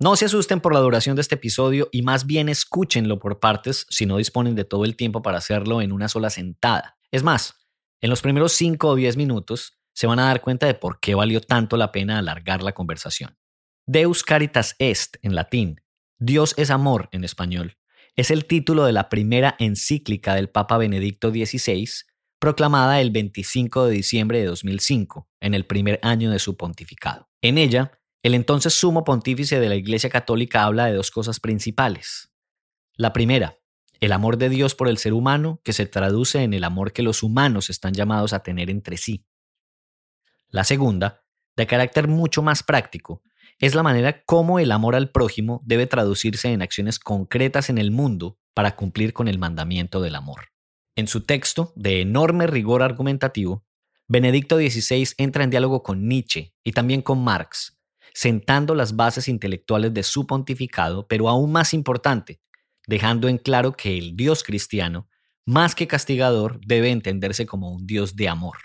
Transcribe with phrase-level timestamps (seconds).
[0.00, 3.86] No se asusten por la duración de este episodio y más bien escúchenlo por partes
[3.90, 6.98] si no disponen de todo el tiempo para hacerlo en una sola sentada.
[7.12, 7.68] Es más,
[8.00, 11.14] en los primeros 5 o 10 minutos se van a dar cuenta de por qué
[11.14, 13.38] valió tanto la pena alargar la conversación.
[13.86, 15.80] Deus Caritas Est en latín,
[16.18, 17.76] Dios es amor en español,
[18.16, 21.88] es el título de la primera encíclica del Papa Benedicto XVI,
[22.40, 27.28] proclamada el 25 de diciembre de 2005, en el primer año de su pontificado.
[27.42, 27.92] En ella,
[28.24, 32.32] el entonces sumo pontífice de la Iglesia Católica habla de dos cosas principales.
[32.94, 33.58] La primera,
[34.00, 37.02] el amor de Dios por el ser humano, que se traduce en el amor que
[37.02, 39.26] los humanos están llamados a tener entre sí.
[40.48, 41.22] La segunda,
[41.54, 43.22] de carácter mucho más práctico,
[43.58, 47.90] es la manera como el amor al prójimo debe traducirse en acciones concretas en el
[47.90, 50.48] mundo para cumplir con el mandamiento del amor.
[50.96, 53.66] En su texto, de enorme rigor argumentativo,
[54.08, 57.73] Benedicto XVI entra en diálogo con Nietzsche y también con Marx,
[58.14, 62.40] sentando las bases intelectuales de su pontificado, pero aún más importante,
[62.86, 65.08] dejando en claro que el Dios cristiano,
[65.44, 68.56] más que castigador, debe entenderse como un Dios de amor.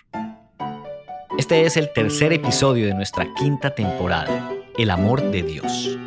[1.37, 5.97] Este es el tercer episodio de nuestra quinta temporada, El amor de Dios.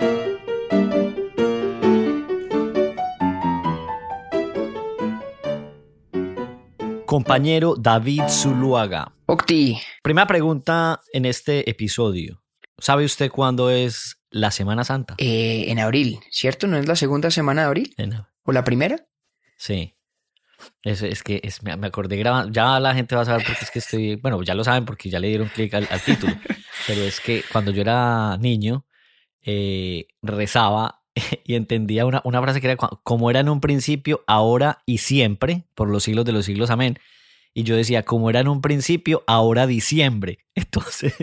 [7.07, 9.13] Compañero David Zuluaga.
[9.27, 9.79] Octi.
[10.03, 12.42] Primera pregunta en este episodio.
[12.83, 15.15] ¿Sabe usted cuándo es la Semana Santa?
[15.19, 16.67] Eh, en abril, ¿cierto?
[16.67, 17.95] ¿No es la segunda semana de abril?
[18.43, 19.07] ¿O la primera?
[19.57, 19.95] Sí.
[20.83, 22.51] Es, es que me, acordé grabando.
[22.51, 24.17] Ya la gente va a saber porque es que estoy.
[24.17, 26.35] Bueno, ya lo saben porque ya le dieron clic al, título.
[26.89, 28.85] pero es que cuando yo era niño,
[29.43, 31.05] eh, rezaba
[31.45, 35.67] y entendía una, una frase que era como era en un principio, ahora y siempre,
[35.77, 36.69] por los siglos de los siglos.
[36.71, 36.99] Amén.
[37.55, 40.39] Y yo decía, como era en un principio, ahora diciembre.
[40.55, 41.15] Entonces,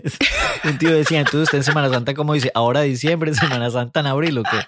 [0.63, 4.07] un tío decía, entonces usted en Semana Santa, como dice, ahora diciembre, Semana Santa en
[4.07, 4.59] abril o qué.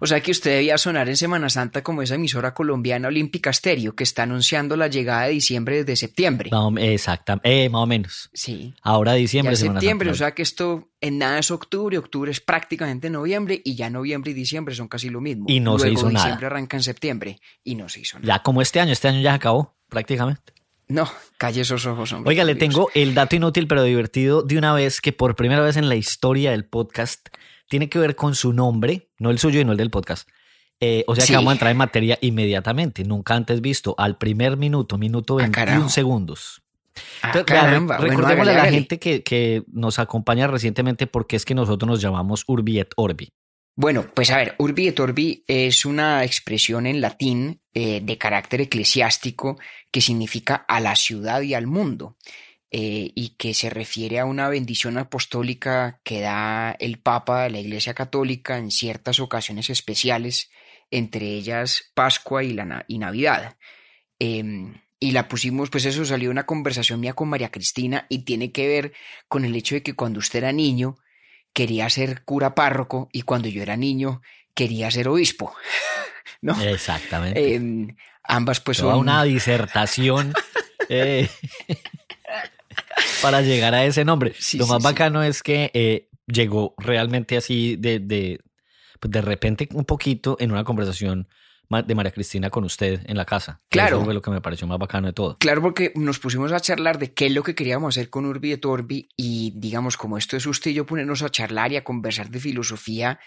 [0.00, 3.94] O sea que usted debía sonar en Semana Santa como esa emisora colombiana Olímpica Stereo
[3.94, 6.50] que está anunciando la llegada de diciembre desde septiembre.
[6.78, 8.30] Exactamente, eh, más o menos.
[8.34, 8.74] Sí.
[8.82, 13.08] Ahora diciembre, ya septiembre, o sea que esto en nada es octubre, octubre es prácticamente
[13.10, 15.46] noviembre y ya noviembre y diciembre son casi lo mismo.
[15.48, 16.24] Y no se hizo nada.
[16.24, 18.34] Diciembre arranca en septiembre y no se hizo nada.
[18.34, 20.52] Ya como este año, este año ya acabó prácticamente.
[20.88, 22.30] No, calle esos ojos, hombre.
[22.30, 25.76] Oiga, le tengo el dato inútil pero divertido de una vez que por primera vez
[25.76, 27.28] en la historia del podcast
[27.68, 30.28] tiene que ver con su nombre, no el suyo y no el del podcast.
[30.78, 34.56] Eh, o sea que vamos a entrar en materia inmediatamente, nunca antes visto, al primer
[34.56, 36.62] minuto, minuto 21 ah, segundos.
[37.22, 42.00] Ah, recordemos a la gente que, que, nos acompaña recientemente porque es que nosotros nos
[42.00, 43.32] llamamos Urbi et Orbi.
[43.78, 48.62] Bueno, pues a ver, urbi et orbi es una expresión en latín eh, de carácter
[48.62, 49.58] eclesiástico
[49.90, 52.16] que significa a la ciudad y al mundo.
[52.70, 57.60] Eh, y que se refiere a una bendición apostólica que da el Papa de la
[57.60, 60.50] Iglesia Católica en ciertas ocasiones especiales,
[60.90, 63.56] entre ellas Pascua y, la, y Navidad.
[64.18, 68.50] Em, y la pusimos, pues eso salió una conversación mía con María Cristina y tiene
[68.52, 68.92] que ver
[69.28, 70.96] con el hecho de que cuando usted era niño,
[71.56, 74.20] quería ser cura párroco y cuando yo era niño
[74.54, 75.54] quería ser obispo.
[76.42, 76.60] ¿No?
[76.60, 77.54] Exactamente.
[77.54, 78.98] Em, ambas pues son...
[78.98, 80.34] una disertación
[80.90, 81.30] eh,
[83.22, 84.34] para llegar a ese nombre.
[84.52, 88.38] Lo más bacano es que eh, llegó realmente así de, de,
[89.00, 91.26] pues de repente un poquito en una conversación
[91.68, 93.60] de María Cristina con usted en la casa.
[93.68, 93.96] Claro.
[93.96, 95.36] Eso fue lo que me pareció más bacano de todo.
[95.38, 98.52] Claro, porque nos pusimos a charlar de qué es lo que queríamos hacer con Urbi
[98.52, 101.84] et Orbi y digamos, como esto es usted y yo ponernos a charlar y a
[101.84, 103.18] conversar de filosofía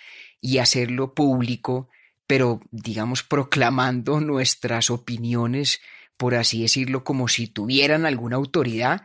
[0.42, 1.90] y hacerlo público,
[2.28, 5.82] pero digamos proclamando nuestras opiniones,
[6.18, 9.02] por así decirlo, como si tuvieran alguna autoridad,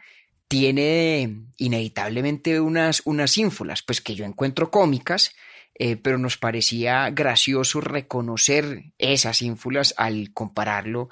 [0.49, 5.35] tiene inevitablemente unas, unas ínfulas, pues que yo encuentro cómicas,
[5.75, 11.09] eh, pero nos parecía gracioso reconocer esas ínfulas al compararlo,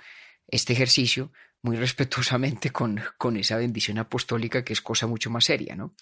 [0.49, 1.33] este ejercicio,
[1.63, 5.95] muy respetuosamente con, con esa bendición apostólica que es cosa mucho más seria, ¿no?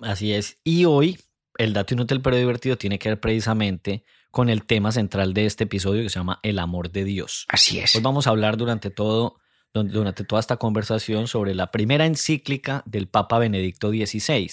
[0.00, 0.58] Así es.
[0.62, 1.18] Y hoy,
[1.58, 5.64] el dato inútil pero divertido tiene que ver precisamente con el tema central de este
[5.64, 7.46] episodio que se llama el amor de Dios.
[7.48, 7.94] Así es.
[7.96, 9.38] Hoy vamos a hablar durante todo
[9.72, 14.50] durante toda esta conversación sobre la primera encíclica del Papa Benedicto XVI,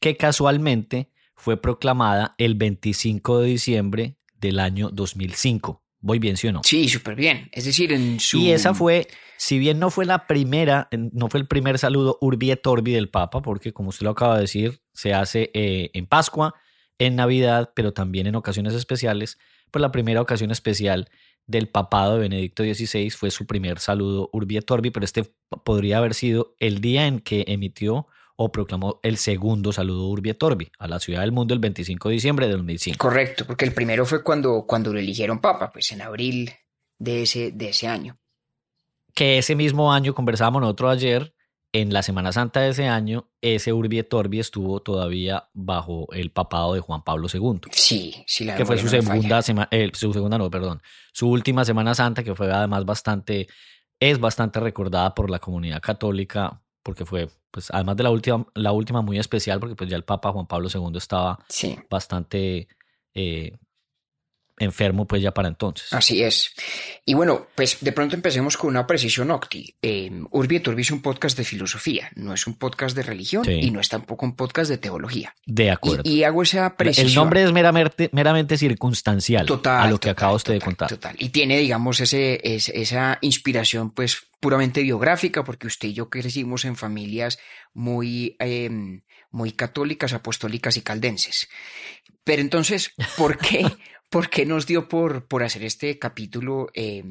[0.00, 5.82] que casualmente fue proclamada el 25 de diciembre del año 2005.
[6.00, 6.60] Voy bien, ¿sí o no?
[6.64, 7.48] Sí, súper bien.
[7.52, 8.38] Es decir, en su...
[8.38, 12.50] Y esa fue, si bien no fue la primera, no fue el primer saludo Urbi
[12.50, 16.06] et Orbi del Papa, porque como usted lo acaba de decir, se hace eh, en
[16.06, 16.54] Pascua,
[16.98, 19.38] en Navidad, pero también en ocasiones especiales.
[19.70, 21.08] Pues la primera ocasión especial
[21.46, 25.32] del papado de Benedicto XVI fue su primer saludo Urbi et Orbi, pero este
[25.64, 28.06] podría haber sido el día en que emitió
[28.40, 32.08] o proclamó el segundo saludo Urbi et Orbi a la ciudad del mundo el 25
[32.08, 32.96] de diciembre de 2005.
[32.96, 36.52] Correcto, porque el primero fue cuando, cuando lo eligieron papa, pues en abril
[36.98, 38.16] de ese, de ese año.
[39.12, 41.34] Que ese mismo año, conversábamos nosotros ayer,
[41.72, 46.30] en la Semana Santa de ese año, ese Urbi et Orbi estuvo todavía bajo el
[46.30, 47.62] papado de Juan Pablo II.
[47.72, 50.80] Sí, sí, la que fue su no segunda semana, su segunda no, perdón,
[51.12, 53.48] su última Semana Santa, que fue además bastante,
[53.98, 58.72] es bastante recordada por la comunidad católica, porque fue, pues, además de la última, la
[58.72, 62.66] última muy especial, porque pues ya el Papa Juan Pablo II estaba Sí, bastante
[63.12, 63.58] eh,
[64.58, 65.92] enfermo, pues ya para entonces.
[65.92, 66.52] así es.
[67.04, 69.76] Y bueno, pues de pronto empecemos con una precisión octi.
[69.82, 73.44] Eh, Urbi et Orbi es un podcast de filosofía, no es un podcast de religión
[73.44, 73.52] Sí.
[73.52, 75.34] y no es tampoco un podcast de teología.
[75.46, 76.02] De acuerdo.
[76.04, 77.08] Y, y hago esa precisión.
[77.08, 80.88] el nombre es meramente, meramente circunstancial Total, a lo que total, acaba usted de contar.
[80.88, 81.16] total.
[81.18, 86.64] Y tiene, digamos, ese, es- esa inspiración, pues, puramente biográfica, porque usted y yo crecimos
[86.64, 87.38] en familias
[87.74, 88.70] muy, eh,
[89.30, 91.48] muy católicas, apostólicas y caldenses.
[92.24, 93.64] Pero entonces, ¿por qué,
[94.10, 97.02] por qué nos dio por, por hacer este capítulo eh,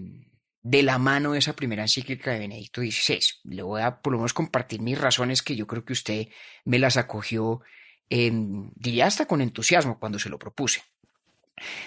[0.62, 3.20] de la mano de esa primera encíclica de Benedicto XVI?
[3.46, 6.28] Le voy a, por lo menos, compartir mis razones que yo creo que usted
[6.66, 7.62] me las acogió,
[8.10, 8.32] eh,
[8.76, 10.82] diría hasta con entusiasmo cuando se lo propuse.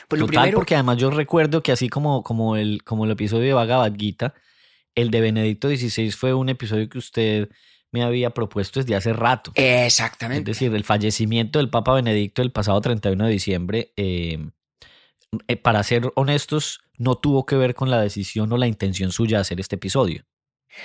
[0.09, 3.13] Pues lo Total, primero, porque además yo recuerdo que así como, como, el, como el
[3.13, 4.35] episodio de Bhagavad Gita,
[4.95, 7.49] el de Benedicto XVI fue un episodio que usted
[7.93, 9.53] me había propuesto desde hace rato.
[9.55, 10.51] Es Exactamente.
[10.51, 14.39] decir, el fallecimiento del Papa Benedicto el pasado 31 de diciembre, eh,
[15.47, 19.39] eh, para ser honestos, no tuvo que ver con la decisión o la intención suya
[19.39, 20.25] de hacer este episodio,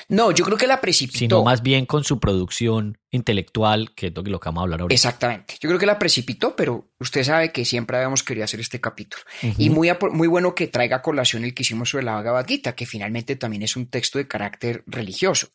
[0.08, 1.18] No, yo creo que la precipitó.
[1.18, 4.94] sino más bien con su producción intelectual, que es lo que vamos a hablar ahorita.
[4.94, 5.56] Exactamente.
[5.60, 9.24] Yo creo que la precipitó, pero usted sabe que siempre habíamos querido hacer este capítulo.
[9.58, 9.90] Y muy,
[10.28, 13.64] bueno que traiga a colación el que hicimos sobre la Bhagavad Gita, que finalmente también
[13.64, 15.50] es un texto de carácter religioso.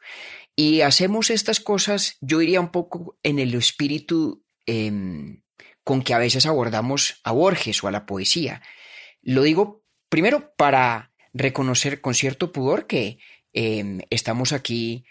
[0.57, 5.43] Y hacemos estas cosas, yo diría un poco en el espíritu em,
[5.85, 8.63] con que a veces abordamos a Borges o a la poesía.
[9.23, 13.19] Lo digo primero para reconocer con cierto pudor que
[13.53, 15.05] em, estamos aquí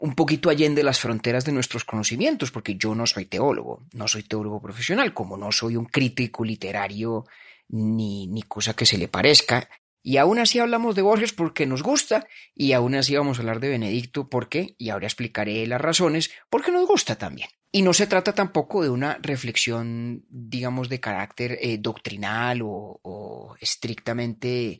[0.00, 4.22] un poquito allende las fronteras de nuestros conocimientos, porque yo no soy teólogo, no soy
[4.22, 7.26] teólogo profesional, como no soy un crítico literario
[7.68, 9.68] ni, ni cosa que se le parezca.
[10.02, 13.60] Y aún así hablamos de Borges porque nos gusta, y aún así vamos a hablar
[13.60, 17.48] de Benedicto porque, y ahora explicaré las razones, porque nos gusta también.
[17.72, 24.78] Y no se trata tampoco de una reflexión, digamos, de carácter eh, doctrinal o, estrictamente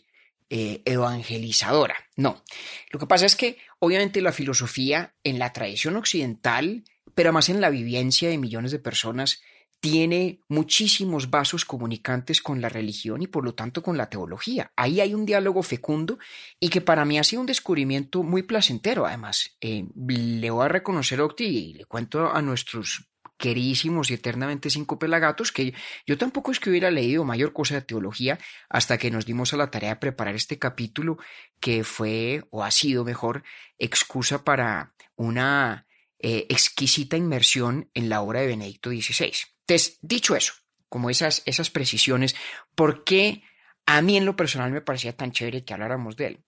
[0.48, 1.94] eh, evangelizadora.
[2.16, 2.42] No.
[2.90, 6.82] Lo que pasa es que, obviamente, la filosofía en la tradición occidental,
[7.14, 9.42] pero más en la vivencia de millones de personas,
[9.80, 14.72] tiene muchísimos vasos comunicantes con la religión y por lo tanto con la teología.
[14.76, 16.18] Ahí hay un diálogo fecundo
[16.60, 19.06] y que para mí ha sido un descubrimiento muy placentero.
[19.06, 24.68] Además, eh, le voy a reconocer, Octi, y le cuento a nuestros queridísimos y eternamente
[24.68, 25.72] cinco pelagatos que
[26.06, 28.38] yo tampoco es que hubiera leído mayor cosa de teología
[28.68, 31.16] hasta que nos dimos a la tarea de preparar este capítulo
[31.58, 33.42] que fue o ha sido mejor
[33.78, 35.86] excusa para una
[36.18, 39.32] eh, exquisita inmersión en la obra de Benedicto XVI.
[39.70, 40.54] Entonces, dicho eso,
[40.88, 42.34] como esas, esas precisiones,
[42.74, 43.44] ¿por qué
[43.86, 46.44] a mí en lo personal me parecía tan chévere que habláramos de él?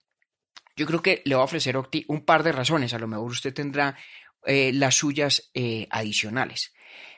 [0.74, 2.94] Yo creo que le voy a ofrecer, Octi, un par de razones.
[2.94, 3.96] A lo mejor usted tendrá
[4.44, 6.72] eh, las suyas eh, adicionales.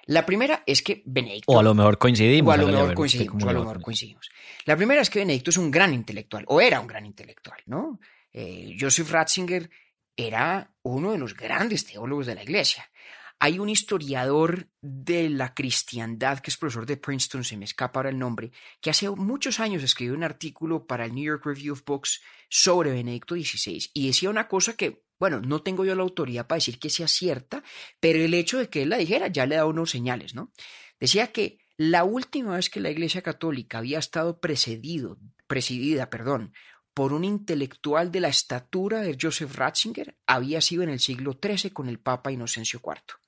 [0.05, 1.51] La primera es que Benedicto...
[1.51, 2.51] O a lo mejor coincidimos.
[2.51, 4.29] O a lo mejor ver coincidimos, o a lo mejor coincidimos.
[4.67, 7.99] La primera es que Benedicto es un gran intelectual, o era un gran intelectual, ¿no?
[8.31, 9.71] Eh, Joseph Ratzinger
[10.15, 12.91] era uno de los grandes teólogos de la iglesia.
[13.39, 18.11] Hay un historiador de la cristiandad que es profesor de Princeton, se me escapa ahora
[18.11, 21.85] el nombre, que hace muchos años escribió un artículo para el New York Review of
[21.85, 26.47] Books sobre Benedicto XVI y decía una cosa que, bueno, no tengo yo la autoridad
[26.47, 27.63] para decir que sea cierta,
[28.01, 30.53] pero el hecho de que él la dijera ya le da unos señales, ¿no?
[30.99, 36.53] Decía que la última vez que la Iglesia Católica había estado precedido, presidida, perdón,
[36.95, 41.73] por un intelectual de la estatura de Joseph Ratzinger había sido en el siglo XIII
[41.73, 43.24] con el Papa Inocencio IV.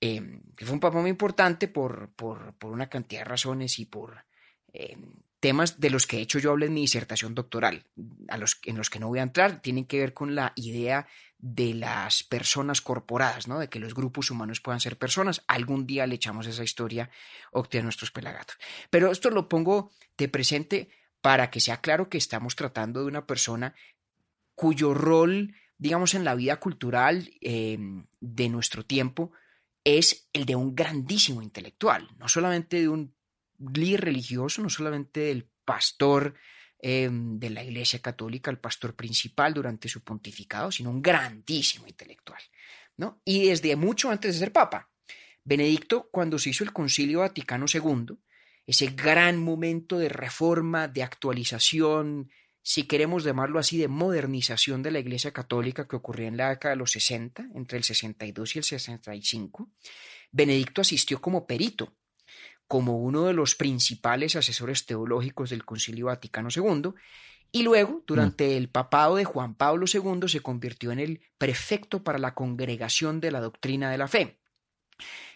[0.00, 3.84] Eh, que fue un papa muy importante por, por, por una cantidad de razones y
[3.84, 4.24] por
[4.72, 4.96] eh,
[5.40, 8.40] temas de los que de hecho yo hablé en mi disertación doctoral, en
[8.76, 11.06] los que no voy a entrar, tienen que ver con la idea
[11.38, 13.60] de las personas corporadas, ¿no?
[13.60, 15.44] de que los grupos humanos puedan ser personas.
[15.46, 17.10] Algún día le echamos esa historia
[17.52, 18.56] a nuestros pelagatos.
[18.90, 20.90] Pero esto lo pongo de presente
[21.20, 23.74] para que sea claro que estamos tratando de una persona
[24.54, 27.78] cuyo rol, digamos, en la vida cultural eh,
[28.20, 29.32] de nuestro tiempo
[29.84, 33.14] es el de un grandísimo intelectual, no solamente de un
[33.58, 36.34] líder religioso, no solamente del pastor
[36.80, 42.40] eh, de la Iglesia Católica, el pastor principal durante su pontificado, sino un grandísimo intelectual.
[42.96, 43.20] ¿no?
[43.24, 44.90] Y desde mucho antes de ser papa,
[45.44, 48.18] Benedicto, cuando se hizo el Concilio Vaticano II,
[48.66, 52.30] ese gran momento de reforma, de actualización,
[52.68, 56.74] si queremos llamarlo así, de modernización de la Iglesia Católica que ocurrió en la década
[56.74, 59.70] de los 60, entre el 62 y el 65,
[60.32, 61.94] Benedicto asistió como perito,
[62.66, 66.92] como uno de los principales asesores teológicos del Concilio Vaticano II,
[67.52, 72.18] y luego, durante el papado de Juan Pablo II, se convirtió en el prefecto para
[72.18, 74.40] la congregación de la doctrina de la fe,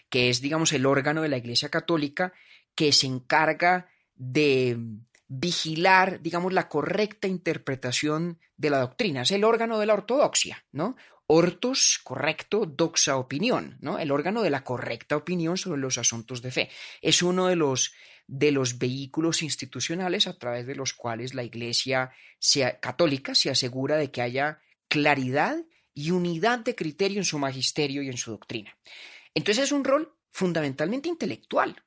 [0.07, 2.31] que es, digamos, el órgano de la Iglesia Católica
[2.75, 4.77] que se encarga de
[5.35, 9.23] vigilar, digamos, la correcta interpretación de la doctrina.
[9.23, 10.95] Es el órgano de la ortodoxia, ¿no?
[11.25, 13.97] Ortos, correcto, doxa, opinión, ¿no?
[13.97, 16.69] El órgano de la correcta opinión sobre los asuntos de fe.
[17.01, 17.93] Es uno de los,
[18.27, 22.11] de los vehículos institucionales a través de los cuales la Iglesia
[22.79, 25.57] católica se asegura de que haya claridad
[25.95, 28.77] y unidad de criterio en su magisterio y en su doctrina.
[29.33, 31.81] Entonces es un rol fundamentalmente intelectual.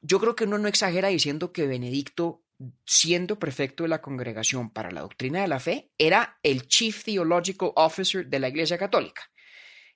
[0.00, 2.42] Yo creo que uno no exagera diciendo que Benedicto,
[2.84, 7.72] siendo prefecto de la congregación para la doctrina de la fe, era el Chief Theological
[7.76, 9.30] Officer de la Iglesia Católica.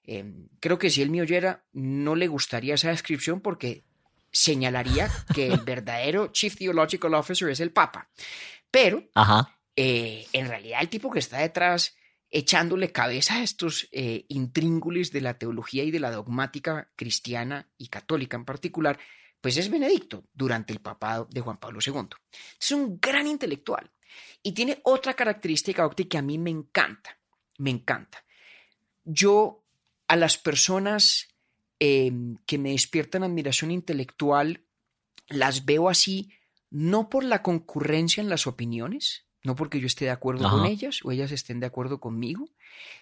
[0.04, 3.84] Em, creo que si él me oyera, no le gustaría esa descripción porque
[4.30, 8.10] señalaría que el verdadero Chief Theological Officer es el Papa.
[8.70, 9.04] Pero,
[9.76, 11.96] eh, en realidad, el tipo que está detrás
[12.30, 17.88] echándole cabeza a estos eh, intríngulis de la teología y de la dogmática cristiana y
[17.88, 18.98] católica en particular,
[19.42, 22.08] pues es Benedicto durante el papado de Juan Pablo II.
[22.58, 23.90] Es un gran intelectual
[24.42, 27.18] y tiene otra característica que a mí me encanta,
[27.58, 28.24] me encanta.
[29.04, 29.64] Yo
[30.06, 31.28] a las personas
[31.80, 34.64] em, que me despiertan admiración intelectual
[35.28, 36.32] las veo así
[36.70, 41.00] no por la concurrencia en las opiniones, no porque yo esté de acuerdo con ellas
[41.02, 42.48] o ellas estén de acuerdo conmigo,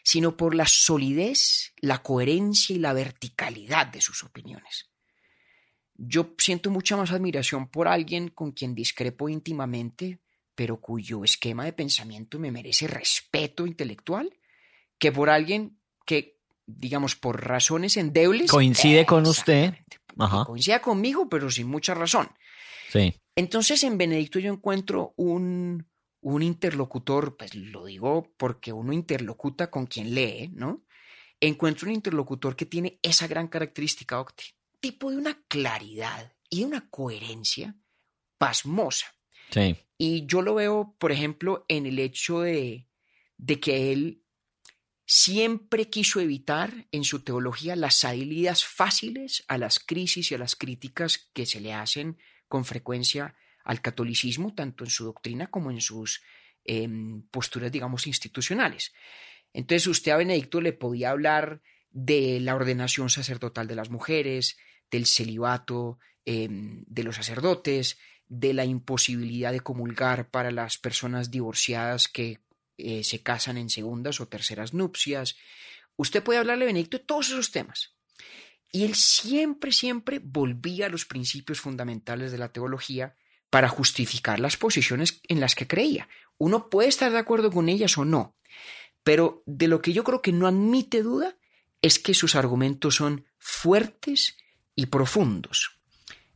[0.02, 4.89] sino por la solidez, la coherencia y la verticalidad de sus opiniones.
[6.02, 10.18] Yo siento mucha más admiración por alguien con quien discrepo íntimamente,
[10.54, 14.32] pero cuyo esquema de pensamiento me merece respeto intelectual,
[14.98, 18.50] que por alguien que, digamos, por razones endebles.
[18.50, 19.74] Coincide con usted.
[20.46, 22.30] Coincide conmigo, pero sin mucha razón.
[22.90, 23.14] Sí.
[23.36, 25.86] Entonces, en Benedicto yo encuentro un,
[26.22, 30.82] un interlocutor, pues lo digo porque uno interlocuta con quien lee, ¿no?
[31.40, 36.88] Encuentro un interlocutor que tiene esa gran característica, Octi tipo de una claridad y una
[36.90, 37.76] coherencia
[38.38, 39.06] pasmosa.
[39.50, 39.76] Sí.
[39.98, 42.88] Y yo lo veo, por ejemplo, en el hecho de,
[43.36, 44.24] de que él
[45.06, 50.54] siempre quiso evitar en su teología las salidas fáciles a las crisis y a las
[50.54, 53.34] críticas que se le hacen con frecuencia
[53.64, 56.22] al catolicismo, tanto en su doctrina como en sus
[56.64, 58.92] em, posturas, digamos, institucionales.
[59.52, 61.60] Entonces usted a Benedicto le podía hablar
[61.90, 64.58] de la ordenación sacerdotal de las mujeres,
[64.90, 72.08] del celibato em, de los sacerdotes, de la imposibilidad de comulgar para las personas divorciadas
[72.08, 72.40] que
[72.78, 75.36] eh, se casan en segundas o terceras nupcias.
[75.96, 77.94] Usted puede hablarle Benedicto de todos esos temas.
[78.72, 83.16] Y él siempre, siempre volvía a los principios fundamentales de la teología
[83.50, 86.08] para justificar las posiciones en las que creía.
[86.38, 88.36] Uno puede estar de acuerdo con ellas o no,
[89.02, 91.36] pero de lo que yo creo que no admite duda
[91.82, 94.36] es que sus argumentos son fuertes
[94.80, 95.78] y profundos,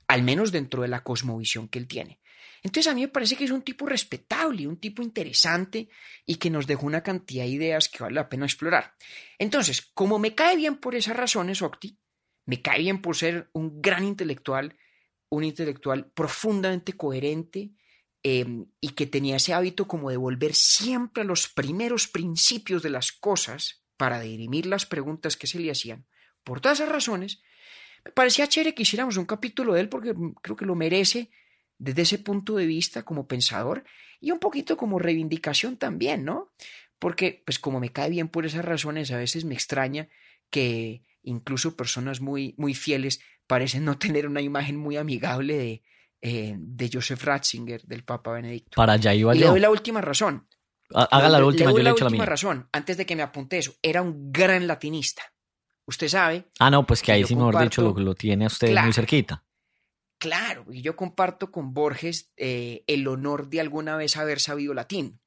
[0.07, 2.21] al menos dentro de la cosmovisión que él tiene.
[2.63, 5.89] Entonces a mí me parece que es un tipo respetable, un tipo interesante
[6.27, 8.97] y que nos dejó una cantidad de ideas que vale la pena explorar.
[9.39, 11.99] Entonces, como me cae bien por esas razones, Octi,
[12.45, 14.77] me cae bien por ser un gran intelectual,
[15.31, 17.71] un intelectual profundamente coherente
[18.23, 22.91] em, y que tenía ese hábito como de volver siempre a los primeros principios de
[22.91, 26.07] las cosas para dirimir las preguntas que se le hacían.
[26.43, 27.41] Por todas esas razones,
[28.13, 31.31] parecía chévere que hiciéramos un capítulo de él porque creo que lo merece
[31.79, 33.85] desde ese punto de vista como pensador
[34.21, 36.53] y un poquito como reivindicación también, ¿no?
[36.99, 40.09] Porque, pues como me cae bien por esas razones, a veces me extraña
[40.51, 45.83] que incluso personas muy, muy fieles parecen no tener una imagen muy amigable de,
[46.23, 48.77] eh, de Joseph Ratzinger, del Papa Benedicto.
[48.77, 50.49] Para allá iba y le doy la última razón.
[50.95, 53.75] Haga la última, le doy la última razón, antes de que me apunte eso.
[53.83, 55.34] Era un gran latinista.
[55.87, 56.47] Usted sabe.
[56.59, 59.45] Ah, no, pues que ahí sí, mejor dicho, lo, lo tiene a usted muy cerquita.
[60.19, 65.21] claro, y yo comparto con Borges eh, el honor de alguna vez haber sabido latín.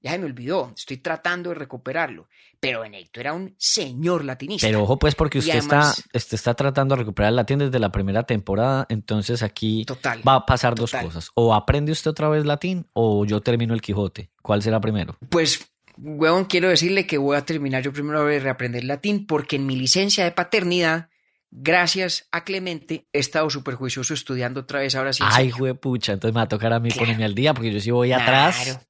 [0.00, 2.28] Ya se me olvidó, estoy tratando de recuperarlo.
[2.58, 4.66] Pero Benedicto era un señor latinista.
[4.66, 7.78] Pero ojo, pues, porque usted, además- está, usted está tratando de recuperar el latín desde
[7.78, 10.20] la primera temporada, entonces aquí Total.
[10.26, 11.30] va a pasar dos cosas.
[11.34, 14.32] O aprende usted otra vez latín o yo termino el Quijote.
[14.42, 15.16] ¿Cuál será primero?
[15.28, 19.66] Pues, huevón, quiero decirle que voy a terminar yo primero de reaprender latín porque en
[19.66, 21.08] mi licencia de paternidad,
[21.50, 25.22] gracias a Clemente, he estado súper juicioso estudiando otra vez ahora sí.
[25.26, 27.02] Ay, pucha, entonces me va a tocar a mí Claro.
[27.06, 28.80] ponerme al día porque yo sí voy atrás Claro.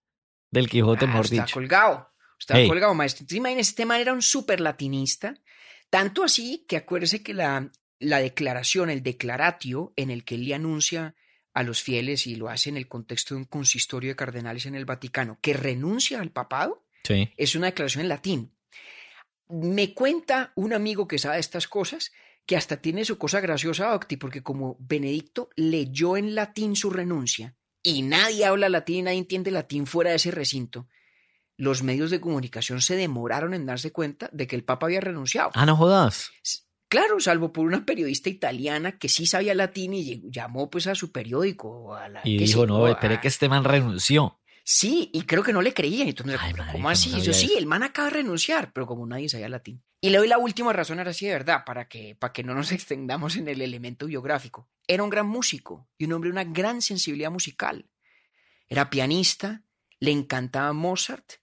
[0.50, 1.54] del Quijote, Ah, mejor está dicho.
[1.54, 2.08] colgado.
[2.38, 3.22] Está colgado, maestro.
[3.22, 5.34] Entonces, imagínese, este man era un súper latinista.
[5.90, 10.54] Tanto así que acuérdese que la, la declaración, el declaratio, en el que él le
[10.54, 11.14] anuncia
[11.54, 14.74] a los fieles, y lo hace en el contexto de un consistorio de cardenales en
[14.74, 17.32] el Vaticano, que renuncia al papado, Sí.
[17.36, 18.52] es una declaración en latín.
[19.48, 22.12] Me cuenta un amigo que sabe estas cosas
[22.46, 27.54] que hasta tiene su cosa graciosa, Octi, porque como Benedicto leyó en latín su renuncia
[27.82, 30.88] y nadie habla latín y nadie entiende latín fuera de ese recinto,
[31.56, 35.50] los medios de comunicación se demoraron en darse cuenta de que el Papa había renunciado.
[35.54, 36.30] Ah, no jodas.
[36.88, 41.10] Claro, salvo por una periodista italiana que sí sabía latín y llamó pues a su
[41.12, 41.94] periódico.
[41.94, 44.40] A la, Y dijo, no, espere a- que este man renunció.
[44.64, 46.12] Sí, y creo que no le creían.
[46.12, 47.20] ¿pero marica, ¿cómo así?
[47.20, 49.82] Yo sí, el man acaba de renunciar, pero como nadie sabía latín.
[50.00, 52.54] Y le doy la última razón ahora sí de verdad, para que, para que no
[52.54, 54.68] nos extendamos en el elemento biográfico.
[54.86, 57.88] Era un gran músico y un hombre de una gran sensibilidad musical.
[58.68, 59.62] Era pianista,
[59.98, 61.34] le encantaba Mozart.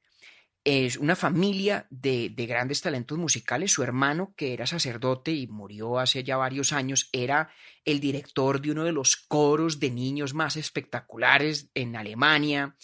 [0.66, 3.72] Es una familia de, de grandes talentos musicales.
[3.72, 7.50] Su hermano, que era sacerdote y murió hace ya varios años, era
[7.86, 12.76] el director de uno de los coros de niños más espectaculares en Alemania.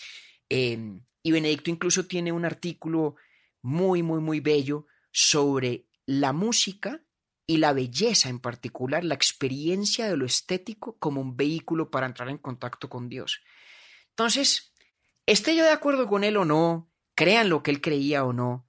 [0.49, 3.15] Eh, y Benedicto incluso tiene un artículo
[3.61, 7.01] muy, muy, muy bello sobre la música
[7.47, 12.29] y la belleza en particular, la experiencia de lo estético como un vehículo para entrar
[12.29, 13.41] en contacto con Dios.
[14.09, 14.73] Entonces,
[15.25, 18.67] esté yo de acuerdo con él o no, crean lo que él creía o no,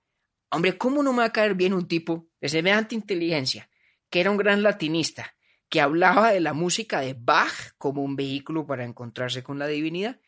[0.51, 3.69] hombre, ¿cómo no me va a caer bien un tipo de semejante inteligencia,
[4.11, 5.37] que era un gran latinista,
[5.69, 10.21] que hablaba de la música de Bach como un vehículo para encontrarse con la divinidad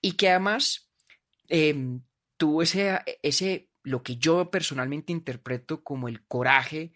[0.00, 0.91] y que además
[1.48, 2.00] eh,
[2.36, 6.92] tuvo ese, ese, lo que yo personalmente interpreto como el coraje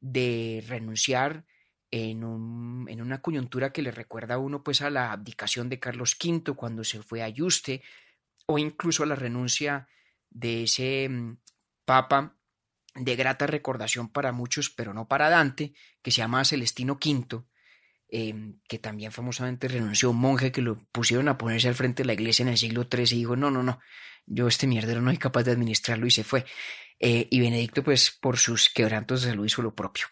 [0.00, 1.44] de renunciar
[1.90, 5.80] en, un, en, una coyuntura que le recuerda a uno pues a la abdicación de
[5.80, 7.82] Carlos V cuando se fue a Yuste
[8.46, 9.88] o incluso a la renuncia
[10.30, 11.36] de ese um,
[11.84, 12.36] papa
[12.94, 17.44] de grata recordación para muchos, pero no para Dante, que se llama Celestino V,
[18.10, 18.34] eh,
[18.68, 22.14] que también famosamente renunció, un monje que lo pusieron a ponerse al frente de la
[22.14, 23.80] iglesia en el siglo XIII y dijo, no, no, no,
[24.26, 26.44] yo este mierdero no soy capaz de administrarlo y se fue.
[26.98, 30.06] Eh, y Benedicto, pues, por sus quebrantos de salud hizo lo propio.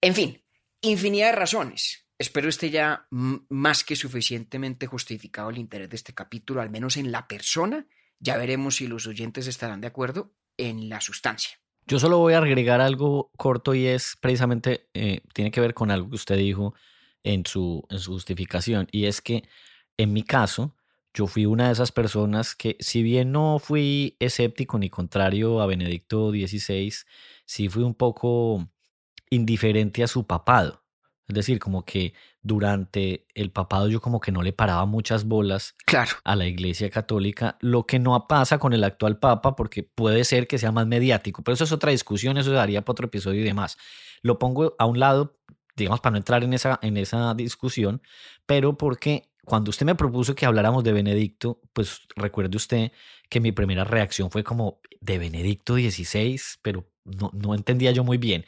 [0.00, 0.42] En fin,
[0.80, 2.06] infinidad de razones.
[2.18, 7.10] Espero esté ya más que suficientemente justificado el interés de este capítulo, al menos en
[7.10, 7.86] la persona.
[8.20, 11.58] Ya veremos si los oyentes estarán de acuerdo en la sustancia.
[11.86, 15.90] Yo solo voy a agregar algo corto y es precisamente, eh, tiene que ver con
[15.90, 16.74] algo que usted dijo
[17.24, 19.42] en su, en su justificación, y es que
[19.96, 20.74] en mi caso,
[21.12, 25.66] yo fui una de esas personas que, si bien no fui escéptico ni contrario a
[25.66, 26.92] Benedicto XVI,
[27.46, 28.68] sí fui un poco
[29.30, 30.82] indiferente a su papado.
[31.26, 35.74] Es decir, como que durante el papado yo como que no le paraba muchas bolas
[35.86, 36.10] claro.
[36.24, 40.46] a la Iglesia Católica, lo que no pasa con el actual Papa, porque puede ser
[40.46, 43.44] que sea más mediático, pero eso es otra discusión, eso daría para otro episodio y
[43.44, 43.78] demás.
[44.20, 45.38] Lo pongo a un lado,
[45.76, 48.02] digamos, para no entrar en esa, en esa discusión,
[48.46, 52.92] pero porque cuando usted me propuso que habláramos de Benedicto, pues recuerde usted
[53.28, 58.16] que mi primera reacción fue como de Benedicto XVI, pero no, no entendía yo muy
[58.16, 58.46] bien.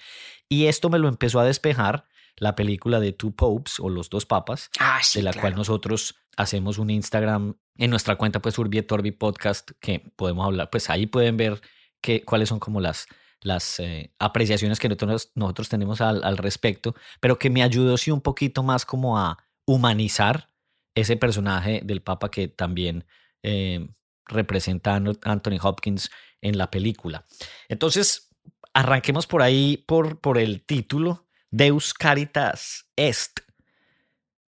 [0.48, 4.26] Y esto me lo empezó a despejar la película de Two Popes o Los Dos
[4.26, 5.42] Papas, ah, sí, de la claro.
[5.42, 10.90] cual nosotros hacemos un Instagram en nuestra cuenta, pues Urbietorbi Podcast, que podemos hablar, pues
[10.90, 11.60] ahí pueden ver
[12.00, 13.06] que, cuáles son como las,
[13.46, 18.10] las eh, apreciaciones que nosotros, nosotros tenemos al, al, respecto, pero que me ayudó sí
[18.10, 20.48] un poquito más como a humanizar
[20.94, 23.04] ese personaje del Papa que también
[23.42, 23.88] eh,
[24.26, 27.24] representa a Anthony Hopkins en la película.
[27.68, 28.30] Entonces,
[28.74, 31.26] arranquemos por ahí, por, por el título.
[31.50, 33.40] Deus Caritas Est.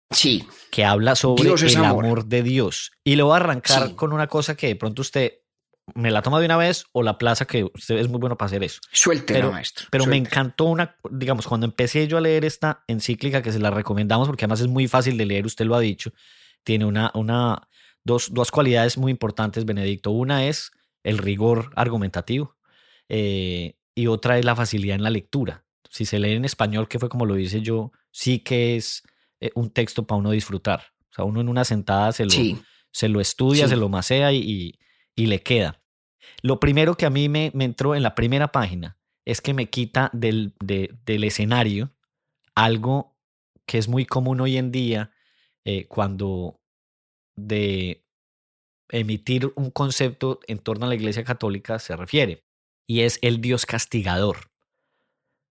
[0.10, 0.48] Sí.
[0.72, 2.06] Que habla sobre el amor.
[2.06, 2.26] amor.
[2.26, 2.92] de Dios.
[3.04, 3.94] Y lo voy a arrancar Sí.
[3.94, 5.34] con una cosa que de pronto usted
[5.96, 8.48] me la toma de una vez o la plaza que usted es muy bueno para
[8.48, 8.80] hacer eso.
[8.92, 9.88] Suéltela, Pero, maestro.
[9.90, 13.70] pero me encantó una, digamos, cuando empecé yo a leer esta encíclica que se la
[13.72, 16.12] recomendamos porque además es muy fácil de leer, usted lo ha dicho,
[16.64, 17.68] tiene una, una,
[18.04, 20.12] dos, dos cualidades muy importantes, Benedicto.
[20.12, 20.72] Una es
[21.04, 22.58] el rigor argumentativo
[23.10, 25.64] eh, y otra es la facilidad en la lectura.
[25.90, 29.04] Si se lee en español, que fue como lo dice yo, sí que es
[29.40, 30.84] eh, un texto para uno disfrutar.
[31.10, 32.60] O sea, uno en una sentada se lo, Sí.
[32.92, 33.70] se lo estudia, Sí.
[33.70, 34.80] se lo masea y, y-
[35.18, 35.82] y le queda.
[36.42, 39.70] Lo primero que a mí me, me entró en la primera página es que me
[39.70, 41.92] quita del, de- del escenario
[42.56, 43.18] algo
[43.66, 45.12] que es muy común hoy en día
[45.66, 46.62] eh, cuando
[47.36, 48.06] de
[48.90, 52.46] emitir un concepto en torno a la Iglesia Católica se refiere,
[52.88, 54.50] y es el Dios castigador.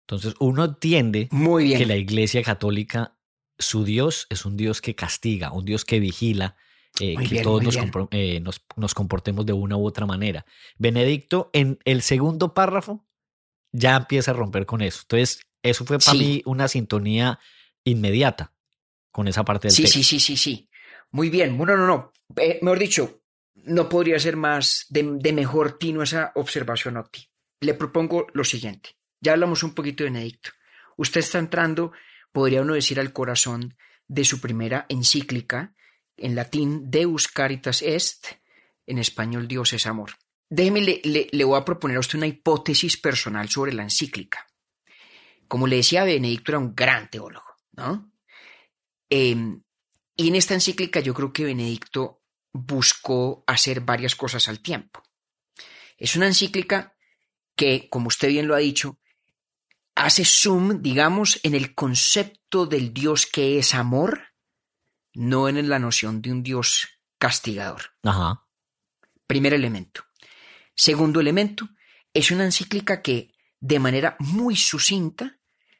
[0.08, 1.78] Entonces uno entiende Muy bien.
[1.78, 3.18] que la Iglesia Católica,
[3.58, 6.56] su Dios es un Dios que castiga, un Dios que vigila
[7.00, 7.76] eh, que bien, todos nos,
[8.10, 10.44] eh, nos- nos comportemos de una u otra manera.
[10.78, 13.06] Benedicto, en el segundo párrafo,
[13.72, 15.00] ya empieza a romper con eso.
[15.02, 16.18] Entonces, eso fue para Sí.
[16.18, 17.38] mí una sintonía
[17.84, 18.52] inmediata
[19.10, 19.98] con esa parte del Sí, texto.
[19.98, 20.70] sí, sí, sí, sí.
[21.10, 21.56] Muy bien.
[21.56, 22.12] Bueno, no, no.
[22.36, 23.22] Eh, mejor dicho,
[23.54, 27.28] no podría ser más de, de mejor tino esa observación, Otti.
[27.60, 28.90] Le propongo lo siguiente.
[29.20, 30.50] Ya hablamos un poquito de Benedicto.
[30.96, 31.92] Usted está entrando,
[32.32, 33.76] podría uno decir, al corazón
[34.08, 35.74] de su primera encíclica,
[36.16, 38.26] en latín Deus Caritas Est,
[38.86, 40.12] en español Dios es amor.
[40.48, 44.46] Déjeme, le, voy a proponer a usted una hipótesis personal sobre la encíclica.
[45.48, 48.12] Como le decía, Benedicto era un gran teólogo, ¿no?
[49.10, 49.62] Em,
[50.16, 55.02] y en esta encíclica yo creo que Benedicto buscó hacer varias cosas al tiempo.
[55.98, 56.96] Es una encíclica
[57.54, 58.98] que, como usted bien lo ha dicho,
[59.94, 64.35] hace zoom, digamos, en el concepto del Dios que es amor,
[65.16, 67.94] no en la noción de un Dios castigador.
[68.02, 68.46] Ajá.
[69.26, 70.04] Primer elemento.
[70.74, 71.68] Segundo elemento,
[72.12, 75.38] es una encíclica que de manera muy sucinta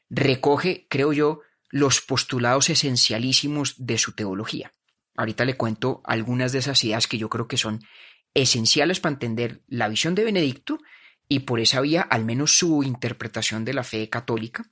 [0.09, 4.71] recoge, creo yo, los postulados esencialísimos de su teología.
[5.15, 7.81] Ahorita le cuento algunas de esas ideas que yo creo que son
[8.33, 10.79] esenciales para entender la visión de Benedicto
[11.27, 14.69] y por esa vía al menos su interpretación de la fe católica,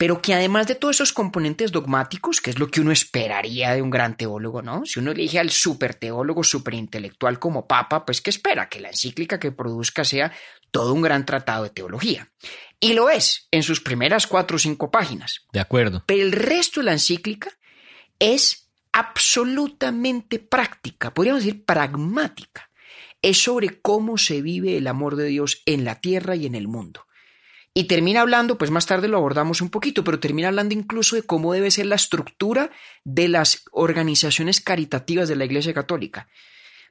[0.00, 3.82] pero que además de todos esos componentes dogmáticos, que es lo que uno esperaría de
[3.82, 4.86] un gran teólogo, ¿no?
[4.86, 8.70] Si uno elige al super teólogo, super intelectual como papa, pues ¿qué espera?
[8.70, 10.32] Que la encíclica que produzca sea
[10.70, 12.32] todo un gran tratado de teología.
[12.80, 15.44] Y lo es en sus primeras cuatro o cinco páginas.
[15.52, 16.02] De acuerdo.
[16.06, 17.50] Pero el resto de la encíclica
[18.18, 22.70] es absolutamente práctica, podríamos decir pragmática.
[23.20, 26.68] Es sobre cómo se vive el amor de Dios en la tierra y en el
[26.68, 27.04] mundo.
[27.72, 31.22] Y termina hablando, pues más tarde lo abordamos un poquito, pero termina hablando incluso de
[31.22, 32.70] cómo debe ser la estructura
[33.04, 36.28] de las organizaciones caritativas de la Iglesia Católica.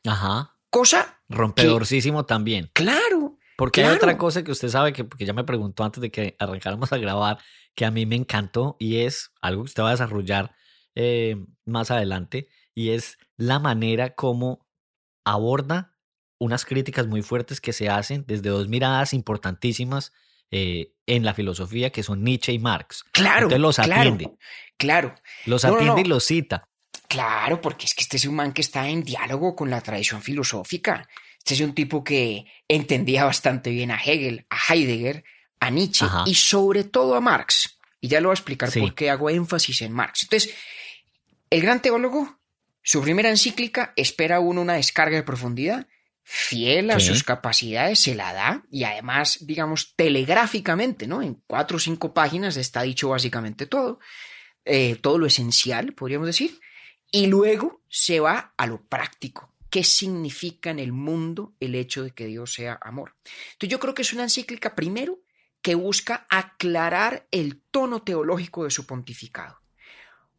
[0.06, 0.56] Ajá.
[0.70, 2.70] Cosa, Rompedorcísimo también.
[2.74, 6.12] claro, Porque hay otra cosa que usted sabe que, que ya me preguntó antes de
[6.12, 7.40] que arrancáramos a grabar,
[7.76, 10.56] que a mí me encantó y es algo que usted va a desarrollar
[10.96, 14.68] eh, más adelante, y es la manera como
[15.26, 15.96] aborda
[16.40, 20.14] unas críticas muy fuertes que se hacen desde dos miradas importantísimas
[20.52, 23.04] eh, en la filosofía, que son Nietzsche y Marx.
[23.12, 24.32] claro, Entonces los claro, atiende,
[24.78, 25.16] claro.
[25.46, 26.64] los No, no, atiende y los cita.
[27.08, 30.22] Claro, porque es que este es un man que está en diálogo con la tradición
[30.22, 31.08] filosófica.
[31.40, 35.24] Este es un tipo que entendía bastante bien a Hegel, a Heidegger,
[35.60, 36.24] a Nietzsche Ajá.
[36.28, 37.80] y sobre todo a Marx.
[38.02, 38.80] Y ya lo voy a explicar Sí.
[38.80, 40.24] por qué hago énfasis en Marx.
[40.24, 40.54] Entonces,
[41.50, 42.40] el gran teólogo,
[42.84, 45.88] su primera encíclica, espera a uno una descarga de profundidad,
[46.32, 47.08] fiel a Sí.
[47.08, 51.24] sus capacidades, se la da y además, digamos, telegráficamente, ¿no?
[51.24, 54.00] En cuatro o cinco páginas está dicho básicamente todo,
[54.64, 56.60] eh, todo lo esencial, podríamos decir.
[57.12, 59.56] Y luego se va a lo práctico.
[59.72, 63.16] ¿Qué significa en el mundo el hecho de que Dios sea amor?
[63.54, 65.18] Entonces yo creo que es una encíclica primero
[65.64, 69.60] que busca aclarar el tono teológico de su pontificado.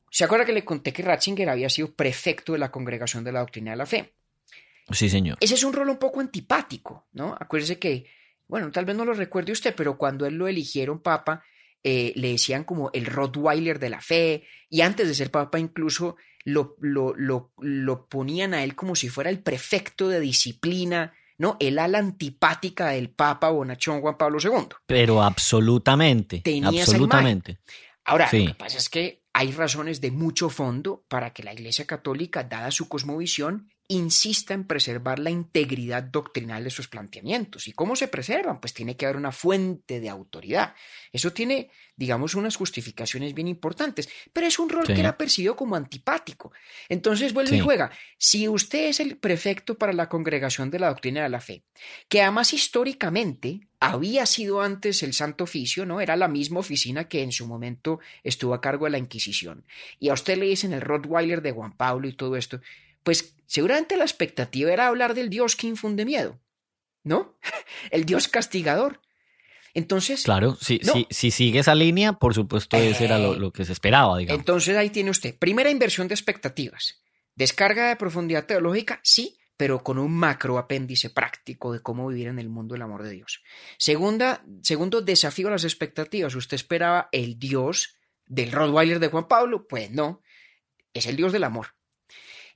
[0.09, 3.41] ¿Se acuerda que le conté que Ratzinger había sido prefecto de la Congregación de la
[3.41, 4.15] Doctrina de la Fe?
[4.93, 5.39] Sí, señor.
[5.41, 7.37] Ese es un rol un poco antipático, ¿no?
[7.39, 8.07] Acuérdese que,
[8.49, 11.43] bueno, tal vez no lo recuerde usted, pero cuando él lo eligieron papa,
[11.83, 16.17] eh, le decían como el Rottweiler de la fe, y antes de ser papa incluso
[16.45, 21.57] lo, lo, lo, lo ponían a él como si fuera el prefecto de disciplina, ¿no?
[21.61, 24.69] El ala antipática del papa bonachón Juan Pablo II.
[24.87, 26.41] Pero absolutamente.
[26.41, 27.61] Tenía esa absolutamente.
[28.05, 28.41] Ahora, Sí.
[28.47, 32.45] lo que pasa es que hay razones de mucho fondo para que la Iglesia Católica,
[32.45, 37.67] dada su cosmovisión, insista en preservar la integridad doctrinal de sus planteamientos.
[37.67, 38.61] ¿Y cómo se preservan?
[38.61, 40.75] Pues tiene que haber una fuente de autoridad.
[41.13, 44.95] Eso tiene, digamos, unas justificaciones bien importantes, pero es un rol Sí.
[44.95, 46.53] que era percibido como antipático.
[46.89, 47.91] Entonces vuelve y juega.
[48.17, 51.65] Si usted es el prefecto para la congregación de la doctrina de la fe,
[52.09, 56.01] que además históricamente había sido antes el Santo Oficio, ¿no?
[56.01, 59.65] Era la misma oficina que en su momento estuvo a cargo de la Inquisición.
[59.99, 62.61] Y a usted le dicen el Rottweiler de Juan Pablo y todo esto,
[63.03, 66.41] pues seguramente la expectativa era hablar del Dios que infunde miedo,
[67.05, 67.37] ¿no?
[67.91, 69.01] El Dios castigador.
[69.73, 70.93] Entonces, Claro, si, No.
[70.95, 74.19] si, si sigue esa línea, por supuesto, ese era lo, Eh, lo que se esperaba,
[74.19, 74.41] digamos.
[74.41, 77.01] entonces ahí tiene usted, primera inversión de expectativas.
[77.37, 82.39] Descarga de profundidad teológica, sí, pero con un macro apéndice práctico de cómo vivir en
[82.39, 83.43] el mundo del amor de Dios.
[83.79, 86.35] Segunda, segundo desafío a las expectativas.
[86.35, 87.95] ¿Usted esperaba el Dios
[88.27, 89.69] del Rottweiler de Juan Pablo?
[89.69, 90.23] Pues no,
[90.95, 91.75] es el Dios del amor.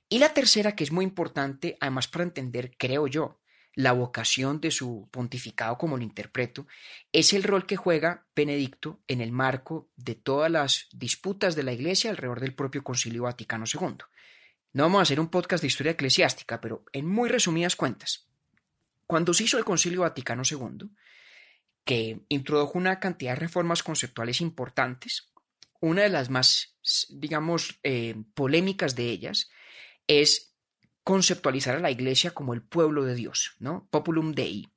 [0.09, 3.39] Y la tercera, que es muy importante, además para entender, creo yo,
[3.73, 6.65] la vocación de su pontificado, como lo interpreto,
[7.11, 11.73] es el rol que juega Benedicto en el marco de todas las disputas de la
[11.73, 13.97] Iglesia alrededor del propio Concilio Vaticano II.
[14.71, 18.27] No vamos a hacer un podcast de historia eclesiástica, pero en muy resumidas cuentas,
[19.05, 20.89] cuando se hizo el Concilio Vaticano II,
[21.83, 25.31] que introdujo una cantidad de reformas conceptuales importantes,
[25.81, 26.77] una de las más,
[27.09, 29.49] digamos, eh, polémicas de ellas
[30.07, 30.55] es
[31.03, 33.87] conceptualizar a la Iglesia como el pueblo de Dios, ¿no?
[33.91, 34.67] Populum Dei.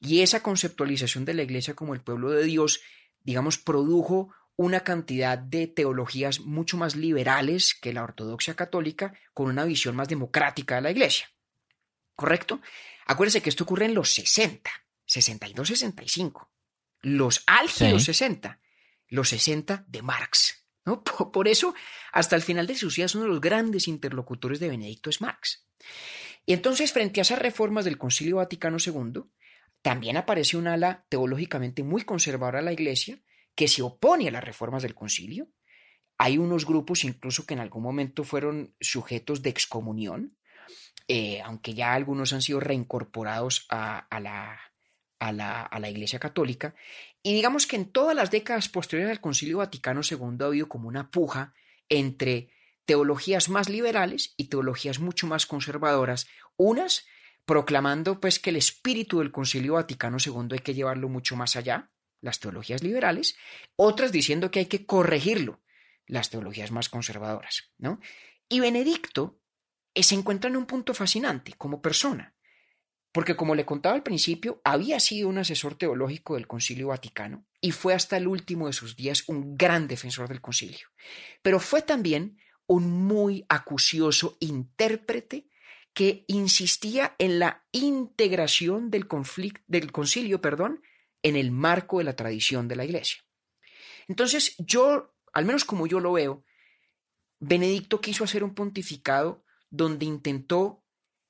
[0.00, 2.80] Y esa conceptualización de la Iglesia como el pueblo de Dios,
[3.22, 9.64] digamos, produjo una cantidad de teologías mucho más liberales que la ortodoxia católica, con una
[9.64, 11.30] visión más democrática de la Iglesia.
[12.14, 12.60] ¿Correcto?
[13.06, 14.70] Acuérdense que esto ocurre en los 60,
[15.06, 16.50] 62, 65.
[17.02, 18.06] Los álgidos Sí.
[18.06, 18.60] 60,
[19.08, 20.63] los 60 de Marx.
[21.32, 21.74] Por, eso,
[22.12, 25.66] hasta el final de sus días, uno de los grandes interlocutores de Benedicto es Marx.
[26.46, 29.22] Y entonces, frente a esas reformas del Concilio Vaticano II,
[29.82, 33.22] también aparece un ala teológicamente muy conservadora de la Iglesia
[33.54, 35.48] que se opone a las reformas del concilio.
[36.18, 40.36] Hay unos grupos incluso que en algún momento fueron sujetos de excomunión,
[41.06, 44.58] eh, aunque ya algunos han sido reincorporados a la,
[45.28, 45.32] a,
[45.78, 46.74] la, Iglesia Católica.
[47.22, 50.88] Y digamos que en todas las décadas posteriores al Concilio Vaticano II ha habido como
[50.88, 51.54] una puja
[51.88, 52.50] entre
[52.84, 57.06] teologías más liberales y teologías mucho más conservadoras, unas
[57.44, 61.90] proclamando pues que el espíritu del Concilio Vaticano II hay que llevarlo mucho más allá,
[62.20, 63.36] las teologías liberales,
[63.76, 65.62] otras diciendo que hay que corregirlo,
[66.06, 68.00] las teologías más conservadoras, ¿no?
[68.48, 69.40] Y Benedicto
[69.94, 72.33] eh, se encuentra en un punto fascinante como persona,
[73.14, 77.70] porque como le contaba al principio, había sido un asesor teológico del Concilio Vaticano y
[77.70, 80.88] fue hasta el último de sus días un gran defensor del concilio,
[81.40, 85.48] pero fue también un muy acucioso intérprete
[85.92, 90.82] que insistía en la integración del, conflicto, del concilio perdón,
[91.22, 93.22] en el marco de la tradición de la Iglesia.
[94.08, 96.44] Entonces, yo, al menos como yo lo veo,
[97.38, 100.83] Benedicto quiso hacer un pontificado donde intentó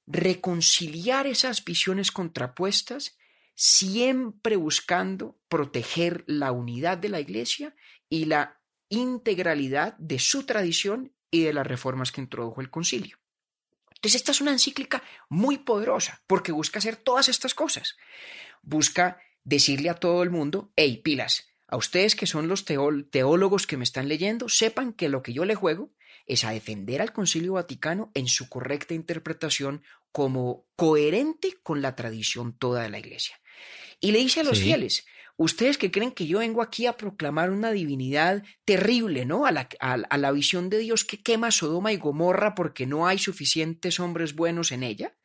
[0.07, 3.17] reconciliar esas visiones contrapuestas,
[3.55, 7.75] siempre buscando proteger la unidad de la Iglesia
[8.09, 13.19] y la integralidad de su tradición y de las reformas que introdujo el concilio.
[13.95, 17.97] Entonces, esta es una encíclica muy poderosa porque busca hacer todas estas cosas.
[18.63, 23.77] Busca decirle a todo el mundo, hey, pilas, a ustedes que son los teólogos que
[23.77, 25.91] me están leyendo, sepan que lo que yo le juego
[26.27, 29.83] es a defender al Concilio Vaticano en su correcta interpretación
[30.13, 33.41] como coherente con la tradición toda de la Iglesia.
[34.01, 34.65] Y le dice a los Sí.
[34.65, 35.07] fieles,
[35.37, 39.47] ustedes que creen que yo vengo aquí a proclamar una divinidad terrible, ¿no?
[39.47, 43.07] A la, a, a la visión de Dios que quema Sodoma y Gomorra porque no
[43.07, 45.17] hay suficientes hombres buenos en ella,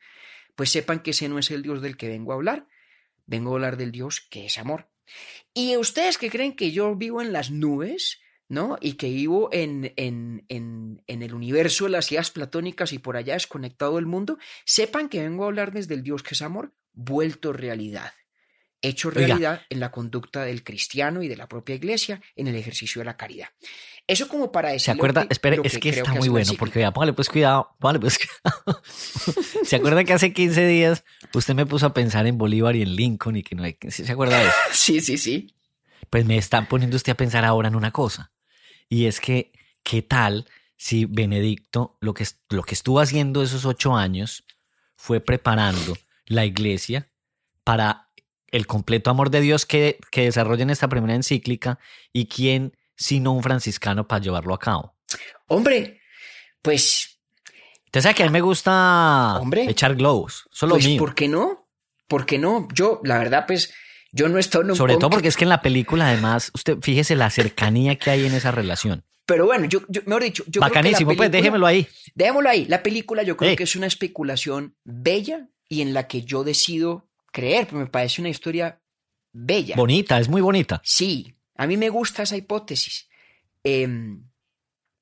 [0.56, 2.66] pues sepan que ese no es el Dios del que vengo a hablar,
[3.26, 4.88] vengo a hablar del Dios que es amor.
[5.54, 8.76] Y ustedes que creen que yo vivo en las nubes, ¿no?
[8.80, 13.16] Y que vivo en, en, en, en, el universo de las ideas platónicas y por
[13.16, 16.74] allá desconectado del mundo, sepan que vengo a hablar desde el Dios que es amor,
[16.92, 18.12] vuelto realidad,
[18.82, 19.66] hecho realidad Oiga.
[19.70, 23.16] en la conducta del cristiano y de la propia iglesia en el ejercicio de la
[23.16, 23.50] caridad.
[24.08, 24.86] Eso como para decir.
[24.86, 25.28] ¿Se acuerda?
[25.30, 28.82] Espere, es que, está muy bueno, porque vea, póngale pues cuidado, póngale pues cuidado.
[29.64, 32.96] ¿Se acuerda que hace 15 días usted me puso a pensar en Bolívar y en
[32.96, 33.76] Lincoln y que no hay.
[33.88, 34.56] ¿Se acuerda de eso?
[34.72, 35.54] sí, sí, sí.
[36.10, 38.32] Pues me está poniendo usted a pensar ahora en una cosa.
[38.90, 43.96] Y es que, ¿qué tal si Benedicto lo que, lo que estuvo haciendo esos ocho
[43.96, 44.44] años
[44.96, 47.08] fue preparando la iglesia
[47.64, 48.08] para
[48.48, 51.78] el completo amor de Dios que, que desarrolla en esta primera encíclica
[52.12, 54.94] y quién sino un franciscano para llevarlo a cabo?
[55.46, 56.02] Hombre,
[56.60, 57.18] pues...
[57.86, 60.98] Usted sabe que a mí me gusta hombre, echar globos, solo pues, mío.
[60.98, 61.68] ¿por qué no?
[62.06, 62.68] ¿Por qué no?
[62.72, 63.72] Yo, la verdad, pues...
[64.12, 67.14] Yo no en un Sobre todo porque es que en la película, además, usted fíjese
[67.16, 69.04] la cercanía que hay en esa relación.
[69.26, 71.86] Pero bueno, yo, yo mejor dicho, yo Bacanísimo, creo que pues déjemelo ahí.
[72.16, 72.64] Déjemelo ahí.
[72.66, 73.56] La película yo creo Eh.
[73.56, 78.20] que es una especulación bella y en la que yo decido creer, porque me parece
[78.20, 78.80] una historia
[79.32, 79.76] bella.
[79.76, 80.80] Bonita, es muy bonita.
[80.84, 83.08] Sí, a mí me gusta esa hipótesis.
[83.62, 83.86] Eh,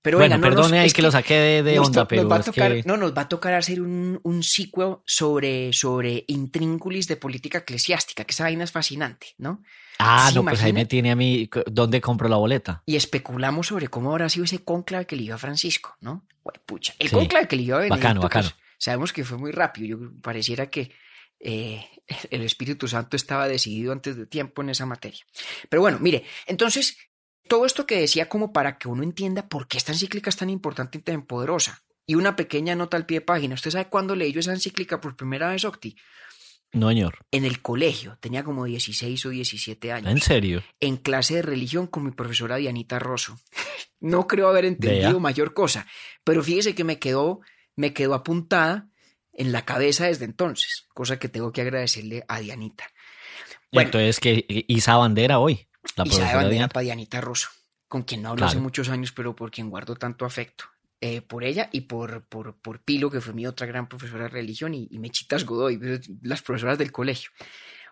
[0.00, 2.36] Pero bueno, no nos- perdone es que, lo saqué de, de onda, pero nos va
[2.36, 2.82] a tocar, que...
[2.84, 8.24] no, nos va a tocar hacer un, un sequel sobre, sobre intrínculis de política eclesiástica,
[8.24, 9.62] que esa vaina es fascinante, ¿no?
[9.98, 12.82] Ah, ¿se no, pues ahí me tiene a mí, ¿dónde compro la boleta?
[12.86, 16.24] Y especulamos sobre cómo habrá sido ese conclave que le dio a Francisco, ¿no?
[16.44, 16.94] Güey, pucha.
[17.00, 17.16] El Sí.
[17.16, 18.50] conclave que le dio a Benedicto, Bacano, pues, bacano.
[18.78, 19.98] sabemos que fue muy rápido.
[19.98, 20.92] Yo pareciera que
[21.40, 21.84] eh,
[22.30, 25.20] el Espíritu Santo estaba decidido antes de tiempo en esa materia.
[25.68, 26.96] Pero bueno, mire, entonces,
[27.48, 30.50] todo esto que decía como para que uno entienda por qué esta encíclica es tan
[30.50, 31.82] importante y tan poderosa.
[32.06, 33.54] Y una pequeña nota al pie de página.
[33.54, 35.96] ¿Usted sabe cuándo leí yo esa encíclica por primera vez, Octi?
[36.72, 37.18] No, señor.
[37.30, 38.18] En el colegio.
[38.20, 40.62] Tenía como 16 o 17 años ¿En serio?
[40.80, 43.38] en clase de religión con mi profesora Dianita Rosso.
[44.00, 45.84] No creo haber entendido mayor cosa,
[46.22, 47.40] pero fíjese que me quedó,
[47.74, 48.88] me quedó apuntada
[49.32, 52.84] en la cabeza desde entonces, cosa que tengo que agradecerle a Dianita.
[53.72, 53.88] Bueno.
[53.88, 57.48] Entonces, que Isa Bandera hoy, la y sabe bandera para Dianita Rosso,
[57.88, 60.64] con quien no hablo hace muchos años, pero por quien guardo tanto afecto.
[61.00, 64.30] eh, por ella y por, por, por Pilo, que fue mi otra gran profesora de
[64.30, 65.78] religión, y, y Mechitas Godoy,
[66.22, 67.30] las profesoras del colegio.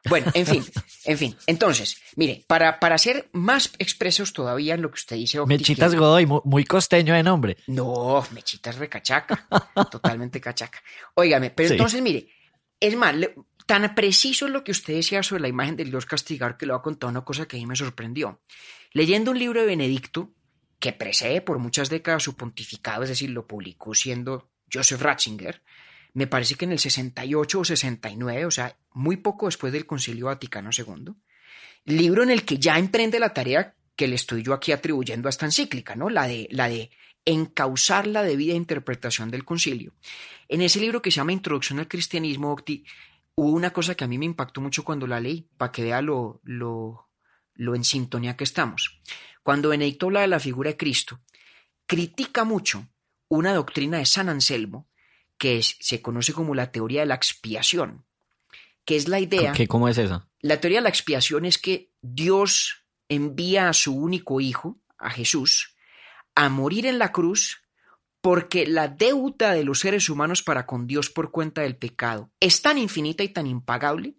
[0.09, 0.65] Bueno, en fin,
[1.05, 1.37] en fin.
[1.47, 5.93] Entonces, mire, para, para ser más expresos todavía en lo que usted dice, Octi, Mechitas
[5.93, 7.57] que- Godoy, mu- muy costeño de nombre.
[7.69, 9.47] No, Mechitas recachaca,
[9.91, 10.81] totalmente cachaca.
[11.15, 11.75] Óigame, pero Sí.
[11.75, 12.29] entonces, mire,
[12.81, 13.35] es más, le-
[13.67, 16.73] tan preciso es lo que usted decía sobre la imagen del Dios castigar que le
[16.73, 18.41] voy a contar una cosa que a mí me sorprendió.
[18.93, 20.33] Leyendo un libro de Benedicto,
[20.79, 25.63] que precede por muchas décadas su pontificado, es decir, lo publicó siendo Joseph Ratzinger,
[26.15, 30.27] me parece que en el 68 o 69, o sea, muy poco después del Concilio
[30.27, 31.13] Vaticano II,
[31.85, 35.31] libro en el que ya emprende la tarea que le estoy yo aquí atribuyendo a
[35.31, 36.09] esta encíclica, ¿no?
[36.09, 36.91] La de, la de
[37.25, 39.93] encauzar la debida interpretación del concilio.
[40.49, 42.85] En ese libro que se llama Introducción al Cristianismo, Octi,
[43.37, 46.03] hubo una cosa que a mí me impactó mucho cuando la leí, para que vea
[46.03, 47.11] lo, lo,
[47.55, 49.01] lo en sintonía que estamos.
[49.43, 51.21] Cuando Benedicto habla de la figura de Cristo,
[51.87, 52.89] critica mucho
[53.29, 54.89] una doctrina de San Anselmo
[55.39, 58.07] que es- se conoce como la teoría de la expiación,
[58.85, 59.53] que es la idea...
[59.53, 60.29] ¿Qué, ¿Cómo es esa?
[60.41, 65.77] La teoría de la expiación es que Dios envía a su único hijo, a Jesús,
[66.35, 67.63] a morir en la cruz
[68.27, 72.61] porque la deuda de los seres humanos para con Dios por cuenta del pecado es
[72.61, 74.17] tan infinita y tan impagable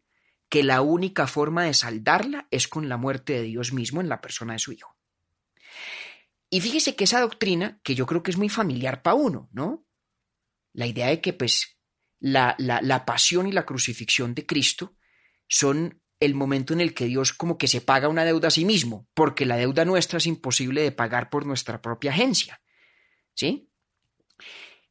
[0.47, 4.21] que la única forma de saldarla es con la muerte de Dios mismo en la
[4.21, 4.95] persona de su hijo.
[6.49, 9.85] Y fíjese que esa doctrina, que yo creo que es muy familiar para uno, ¿no?
[10.71, 11.77] La idea de que pues
[12.21, 14.95] la, la, la pasión y la crucifixión de Cristo
[15.49, 18.63] son el momento en el que Dios como que se paga una deuda a sí
[18.63, 22.61] mismo, porque la deuda nuestra es imposible de pagar por nuestra propia agencia.
[23.33, 23.66] ¿Sí?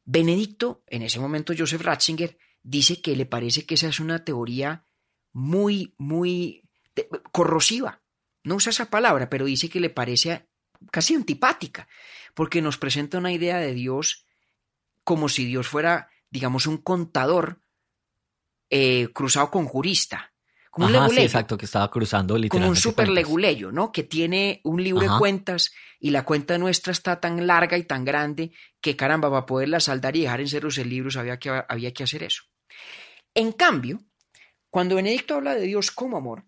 [0.05, 4.85] Benedicto, en ese momento Joseph Ratzinger, dice que le parece que esa es una teoría
[5.33, 6.63] muy, muy
[7.31, 8.01] corrosiva.
[8.43, 10.47] No usa esa palabra, pero dice que le parece
[10.91, 11.87] casi antipática,
[12.33, 14.25] porque nos presenta una idea de Dios
[15.03, 17.61] como si Dios fuera, digamos, un contador
[18.69, 20.33] eh, cruzado con jurista.
[20.77, 22.69] Como un sí, leguleyo, exacto, que estaba cruzando como literalmente.
[22.69, 23.15] un super cuentas.
[23.15, 23.91] leguleyo, ¿no?
[23.91, 28.05] Que tiene un libro de cuentas y la cuenta nuestra está tan larga y tan
[28.05, 31.91] grande que caramba, para poderla saldar y dejar en ceros el libro había que, había
[31.93, 32.43] que hacer eso.
[33.33, 34.03] En cambio,
[34.69, 36.45] cuando Benedicto habla de Dios como amor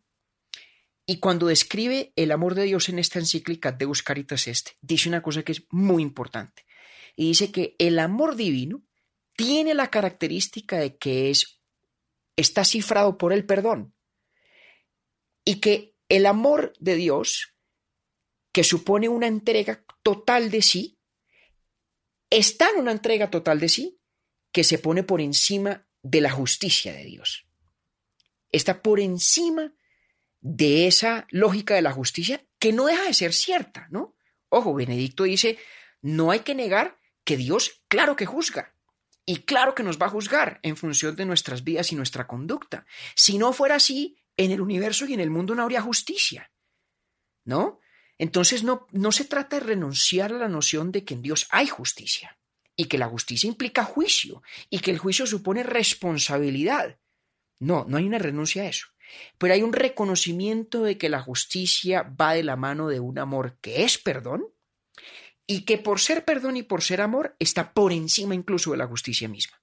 [1.07, 5.23] y cuando describe el amor de Dios en esta encíclica Deus Caritas Est, dice una
[5.23, 6.67] cosa que es muy importante.
[7.15, 8.83] Y dice que el amor divino
[9.35, 11.61] tiene la característica de que es,
[12.35, 13.95] está cifrado por el perdón
[15.45, 17.55] y que el amor de Dios,
[18.51, 20.99] que supone una entrega total de sí,
[22.29, 23.99] está en una entrega total de sí
[24.51, 27.47] que se pone por encima de la justicia de Dios.
[28.51, 29.73] Está por encima
[30.41, 34.15] de esa lógica de la justicia que no deja de ser cierta, ¿no?
[34.49, 35.59] Ojo, Benedicto dice,
[36.01, 38.73] no hay que negar que Dios, claro que juzga,
[39.25, 42.87] y claro que nos va a juzgar en función de nuestras vidas y nuestra conducta.
[43.15, 46.49] Si no fuera así, en el universo y en el mundo no habría justicia.
[47.43, 47.81] ¿No?
[48.17, 51.67] Entonces no, no se trata de renunciar a la noción de que en Dios hay
[51.67, 52.39] justicia
[52.75, 56.97] y que la justicia implica juicio y que el juicio supone responsabilidad.
[57.59, 58.87] No, no hay una renuncia a eso.
[59.37, 63.57] Pero hay un reconocimiento de que la justicia va de la mano de un amor
[63.59, 64.45] que es perdón
[65.47, 68.87] y que por ser perdón y por ser amor está por encima incluso de la
[68.87, 69.61] justicia misma.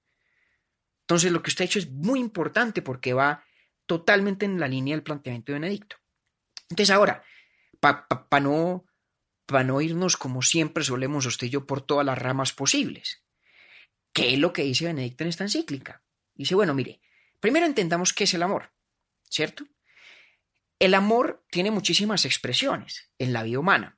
[1.01, 3.43] Entonces lo que usted ha hecho es muy importante porque va
[3.87, 5.95] totalmente en la línea del planteamiento de Benedicto.
[6.69, 7.23] Entonces ahora,
[7.79, 8.85] para pa, pa no,
[9.45, 13.23] pa no irnos como siempre solemos usted y yo por todas las ramas posibles,
[14.13, 16.03] ¿qué es lo que dice Benedicto en esta encíclica?
[16.35, 17.01] Dice, bueno, mire,
[17.39, 18.71] primero entendamos qué es el amor,
[19.29, 19.65] ¿cierto?
[20.79, 23.97] El amor tiene muchísimas expresiones en la vida humana.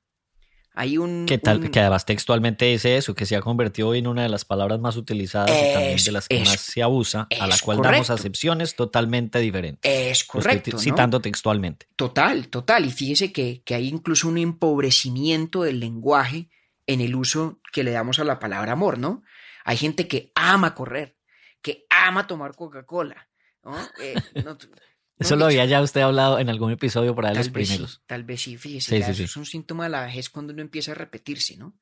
[0.80, 1.25] Hay un...
[1.25, 4.23] Que, tal, un- que además textualmente dice eso, que se ha convertido hoy en una
[4.23, 7.47] de las palabras más utilizadas y también de las que es- más se abusa, a
[7.47, 9.91] la cual damos acepciones totalmente diferentes.
[9.91, 10.80] Es estoy correcto, ¿no?
[10.80, 11.88] citando textualmente.
[11.97, 12.86] Total, total.
[12.86, 16.49] Y fíjese que, que hay incluso un empobrecimiento del lenguaje
[16.88, 19.21] en el uso que le damos a la palabra amor, ¿no?
[19.65, 21.17] Hay gente que ama correr,
[21.61, 23.27] que ama tomar Coca-Cola,
[23.63, 23.77] ¿no?
[24.01, 24.15] Eh,
[24.45, 24.57] no-
[25.20, 28.01] Eso lo había ya usted hablado en algún episodio por ahí Tal los sí, primeros.
[28.05, 29.24] tal vez sí, fíjese, Sí, ya sí, eso sí.
[29.26, 31.76] es un síntoma de la vejez cuando uno empieza a repetirse, ¿no?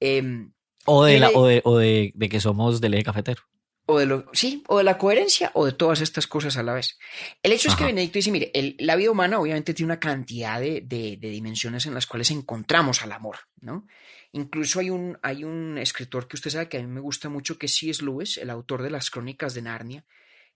[0.00, 0.52] Em,
[0.86, 3.42] O de, la, o de, o de, de que somos del eje cafetero.
[3.86, 6.72] o de lo, sí, o de la coherencia o de todas estas cosas a la
[6.72, 6.98] vez.
[7.42, 7.84] El hecho es que.
[7.84, 10.80] Benedicto dice, mire, el- la vida humana obviamente tiene una cantidad de,
[11.20, 13.86] dimensiones en las cuales encontramos al amor, ¿no?
[14.32, 17.58] Incluso hay un, hay un escritor que usted sabe que a mí me gusta mucho,
[17.58, 18.02] que es C.S.
[18.02, 20.04] Lewis, el autor de las Crónicas de Narnia,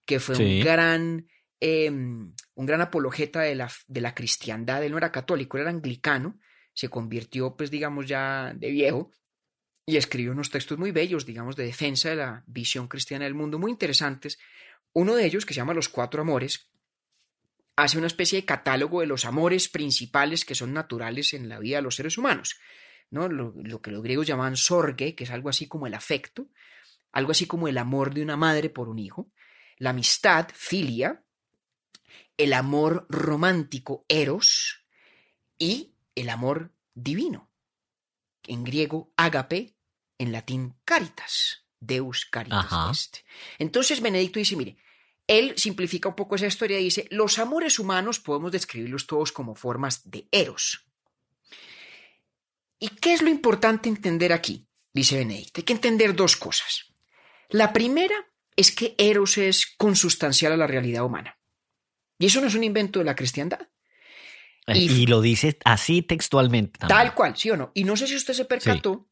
[0.07, 0.43] que fue Sí.
[0.43, 1.29] un gran,
[1.61, 4.85] eh, un gran apologeta de la, de la cristiandad.
[4.85, 6.39] Él no era católico, él era anglicano,
[6.73, 9.11] se convirtió, pues digamos, ya de viejo,
[9.87, 13.59] y escribió unos textos muy bellos, digamos, de defensa de la visión cristiana del mundo,
[13.59, 14.39] muy interesantes.
[14.93, 16.71] Uno de ellos, que se llama Los Cuatro Amores,
[17.75, 21.77] hace una especie de catálogo de los amores principales que son naturales en la vida
[21.77, 22.59] de los seres humanos.
[23.11, 23.29] ¿no?
[23.29, 26.49] Lo, lo que los griegos llaman sorge, que es algo así como el afecto,
[27.13, 29.33] algo así como el amor de una madre por un hijo,
[29.79, 31.25] la amistad, filia,
[32.39, 34.85] el amor romántico, eros,
[35.59, 37.51] y el amor divino,
[38.45, 39.77] en griego, ágape,
[40.19, 42.91] en latín, caritas, deus caritas Ajá.
[42.91, 43.19] est.
[43.59, 44.77] Entonces Benedicto dice, mire,
[45.27, 49.55] él simplifica un poco esa historia y dice, los amores humanos podemos describirlos todos como
[49.55, 50.87] formas de eros.
[52.79, 54.67] ¿Y qué es lo importante entender aquí?
[54.93, 56.87] Dice Benedicto, hay que entender dos cosas.
[57.51, 58.15] La primera
[58.57, 61.38] es que eros es consustancial a la realidad humana.
[62.19, 63.61] Y eso no es un invento de la cristiandad.
[64.67, 66.79] Y, Y- lo dice así textualmente.
[66.79, 66.99] también.
[66.99, 67.71] Tal cual, ¿sí o no?
[67.75, 69.07] Y no sé si usted se percató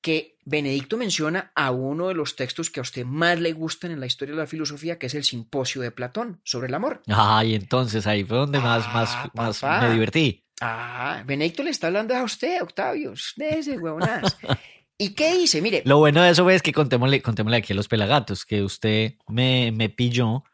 [0.00, 4.00] que Benedicto menciona a uno de los textos que a usted más le gustan en
[4.00, 7.02] la historia de la filosofía, que es el Simposio de Platón sobre el amor.
[7.08, 9.80] Ay, entonces ahí fue donde más, Ah, más, más papá.
[9.88, 10.44] me divertí.
[10.60, 13.12] Ah, Benedicto le está hablando a usted, Octavio.
[13.36, 14.36] Ese huevonadas.
[14.98, 15.60] ¿Y qué dice?
[15.60, 19.14] Mire, Lo bueno de eso es que contémosle, contémosle aquí a los pelagatos, que usted
[19.28, 20.44] me, me pilló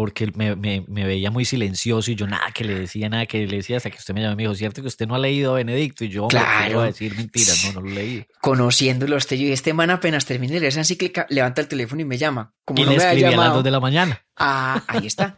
[0.00, 3.46] porque me, me- me veía muy silencioso y yo nada que le decía, nada que
[3.46, 5.18] le decía, hasta que usted me llamó y me dijo, ¿cierto que usted no ha
[5.18, 6.04] leído a Benedicto?
[6.04, 6.74] Y yo, hombre, ¿qué le Claro.
[6.78, 8.24] voy a decir mentiras, no, no lo leído.
[8.40, 12.00] conociéndolo usted, yo, y este man apenas termine de leer esa encíclica, levanta el teléfono
[12.00, 12.52] y me llama.
[12.64, 13.54] Como y no le me escribí a las llamado.
[13.56, 14.24] dos de la mañana.
[14.36, 15.36] Ah, ahí está.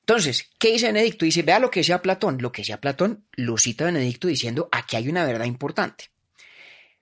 [0.00, 1.24] Entonces, ¿qué dice Benedicto?
[1.24, 2.38] Dice, vea lo que decía Platón.
[2.40, 6.06] Lo que decía Platón lo cita Benedicto diciendo, aquí hay una verdad importante.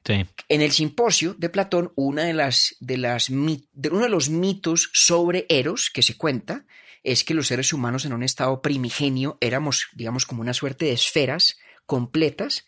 [0.09, 0.25] Sí.
[0.49, 4.89] En el simposio de Platón, una de las, de las, de uno de los mitos
[4.95, 6.65] sobre Eros que se cuenta
[7.03, 10.93] es que los seres humanos en un estado primigenio éramos, digamos, como una suerte de
[10.93, 12.65] esferas completas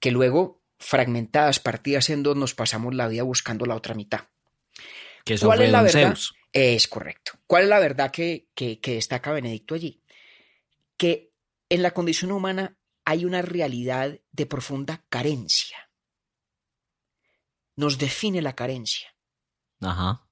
[0.00, 4.28] que luego, fragmentadas, partidas en dos, nos pasamos la vida buscando la otra mitad.
[5.24, 6.08] Que eso ¿Cuál fue es la verdad?
[6.08, 6.34] Zeus.
[6.52, 7.32] Es correcto.
[7.46, 10.02] ¿Cuál es la verdad que, que- que destaca Benedicto allí?
[10.98, 11.32] Que
[11.70, 15.75] en la condición humana hay una realidad de profunda carencia.
[17.76, 19.14] Nos define la carencia.
[19.80, 20.26] Ajá.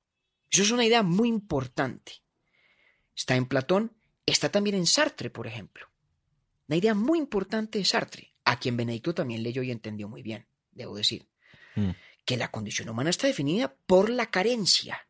[0.51, 2.23] Eso es una idea muy importante.
[3.15, 3.93] Está en Platón,
[4.27, 5.89] está también en Sartre, por ejemplo.
[6.69, 10.47] Una idea muy importante de Sartre, a quien Benedicto también leyó y entendió muy bien,
[10.73, 11.29] debo decir.
[11.75, 11.91] Mm.
[12.25, 15.07] Que la condición humana está definida por la carencia.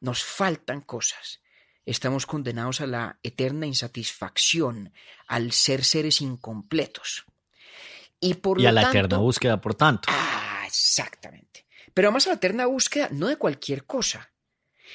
[0.00, 1.40] Nos faltan cosas.
[1.86, 4.92] Estamos condenados a la eterna insatisfacción,
[5.26, 7.24] al ser seres incompletos.
[8.18, 10.08] Y por Y lo a la tanto, eterna búsqueda, por tanto.
[10.10, 11.66] Ah, exactamente.
[11.94, 14.32] Pero además a la eterna búsqueda no de cualquier cosa,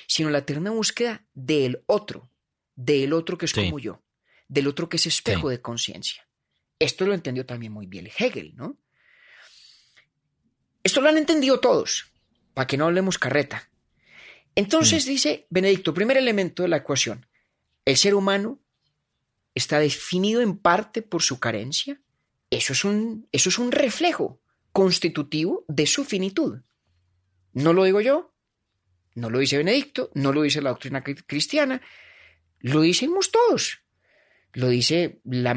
[0.07, 2.30] sino la eterna búsqueda del otro,
[2.76, 3.65] del otro que es Sí.
[3.65, 4.03] como yo,
[4.47, 5.55] del otro que es espejo Sí.
[5.55, 6.28] de conciencia.
[6.80, 8.78] Esto lo entendió también muy bien Hegel, ¿no?
[10.84, 12.05] Esto lo han entendido todos,
[12.53, 13.69] para que no hablemos carreta.
[14.55, 17.26] Entonces dice Benedicto, primer elemento de la ecuación,
[17.86, 18.59] el ser humano
[19.53, 22.01] está definido en parte por su carencia.
[22.49, 24.39] Eso es un, eso es un reflejo
[24.76, 26.59] constitutivo de su finitud.
[27.53, 28.36] No lo digo yo,
[29.13, 31.82] no lo dice Benedicto, no lo dice la doctrina cri- cristiana,
[32.59, 33.80] lo decimos todos.
[34.51, 35.55] Lo dice la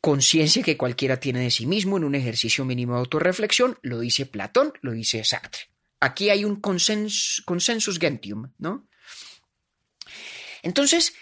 [0.00, 4.26] conciencia que cualquiera tiene de sí mismo en un ejercicio mínimo de autorreflexión, lo dice
[4.26, 5.70] Platón, lo dice Sartre.
[6.00, 8.88] Aquí hay un consens- consensus gentium, ¿no?
[10.62, 11.14] Entonces,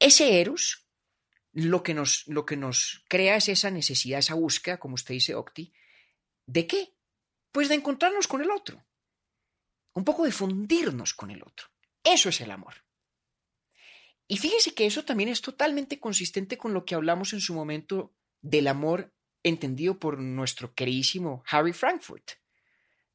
[0.00, 0.88] ese eros
[1.52, 5.36] lo que, nos, lo que nos crea es esa necesidad, esa búsqueda, como usted dice,
[5.36, 5.72] Octi,
[6.46, 6.94] ¿de qué?
[7.50, 8.84] Pues de encontrarnos con el otro.
[9.94, 11.68] Un poco de fundirnos con el otro.
[12.02, 12.74] Eso es el amor.
[14.26, 18.14] Y fíjese que eso también es totalmente consistente con lo que hablamos en su momento
[18.40, 19.12] del amor
[19.42, 22.32] entendido por nuestro queridísimo Harry Frankfurt,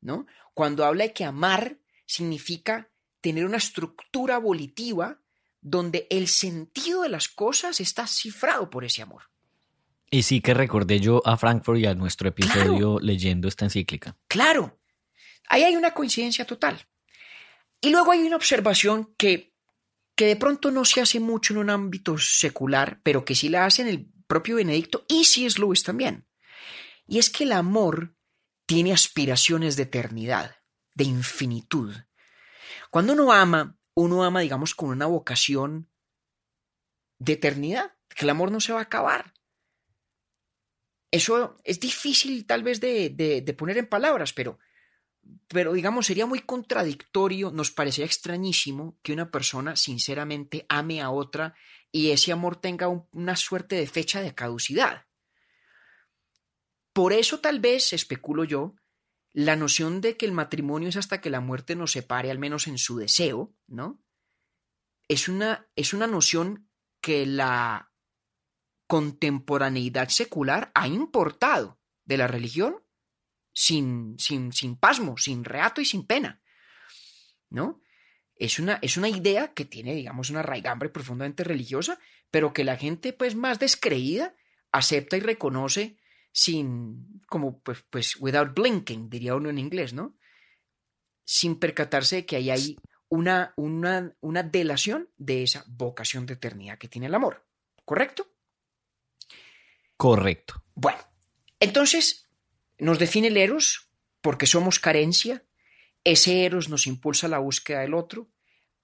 [0.01, 0.27] ¿no?
[0.53, 5.21] Cuando habla de que amar significa tener una estructura volitiva
[5.61, 9.23] donde el sentido de las cosas está cifrado por ese amor.
[10.09, 14.17] Y sí que recordé yo a Frankfurt y a nuestro episodio leyendo esta encíclica.
[14.27, 14.79] Claro,
[15.49, 16.87] ahí hay una coincidencia total.
[17.81, 19.53] Y luego hay una observación que,
[20.15, 23.65] que de pronto no se hace mucho en un ámbito secular, pero que sí la
[23.65, 25.59] hace en el propio Benedicto y C.S.
[25.59, 26.27] Lewis también.
[27.05, 28.15] Y es que el amor
[28.65, 30.57] tiene aspiraciones de eternidad,
[30.93, 31.95] de infinitud.
[32.89, 35.89] Cuando uno ama, uno ama, digamos, con una vocación
[37.19, 39.33] de eternidad, que el amor no se va a acabar.
[41.11, 44.59] Eso es difícil tal vez de, de, poner en palabras, pero,
[45.47, 51.55] pero digamos, sería muy contradictorio, nos parecería extrañísimo que una persona sinceramente ame a otra
[51.91, 55.05] y ese amor tenga una suerte de fecha de caducidad.
[56.91, 58.75] Por eso tal vez, especulo yo,
[59.31, 62.67] la noción de que el matrimonio es hasta que la muerte nos separe, al menos
[62.67, 64.03] en su deseo, ¿no?
[65.07, 67.91] Es una, es una noción que la
[68.87, 72.81] contemporaneidad secular ha importado de la religión
[73.53, 76.41] sin, sin, sin pasmo, sin reato y sin pena.
[77.49, 77.81] ¿No?
[78.35, 82.77] Es una, es una idea que tiene, digamos, una raigambre profundamente religiosa, pero que la
[82.77, 84.35] gente, pues, más descreída
[84.71, 85.97] acepta y reconoce
[86.31, 90.15] sin, como, pues, pues, without blinking, diría uno en inglés, ¿no?
[91.25, 92.77] Sin percatarse de que ahí hay
[93.09, 97.47] una, una, una delación de esa vocación de eternidad que tiene el amor.
[97.85, 98.36] ¿Correcto?
[99.97, 100.63] Correcto.
[100.75, 100.99] Bueno,
[101.59, 102.29] entonces
[102.77, 103.89] nos define el Eros
[104.21, 105.43] porque somos carencia.
[106.03, 108.29] Ese Eros nos impulsa a la búsqueda del otro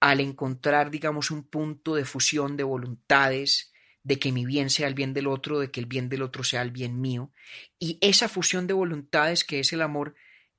[0.00, 4.92] al encontrar, digamos, un punto de fusión de voluntades, de que mi bien sea el
[4.92, 7.32] bien del otro, de que el bien del otro sea el bien mío.
[7.78, 10.14] Y esa fusión de voluntades que es el amor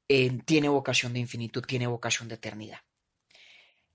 [0.10, 2.80] eh, tiene vocación de infinitud, tiene vocación de eternidad.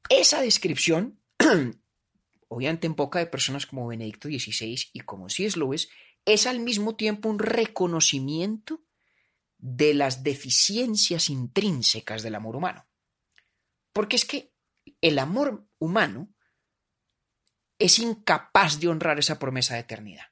[0.09, 1.19] Esa descripción,
[2.49, 5.59] obviamente en boca de personas como Benedicto XVI y como C.S.
[5.59, 5.89] Lewis,
[6.25, 8.85] es al mismo tiempo un reconocimiento
[9.59, 12.87] de las deficiencias intrínsecas del amor humano.
[13.93, 14.55] Porque es que
[15.01, 16.33] el amor humano
[17.79, 20.27] es incapaz de honrar esa promesa de eternidad.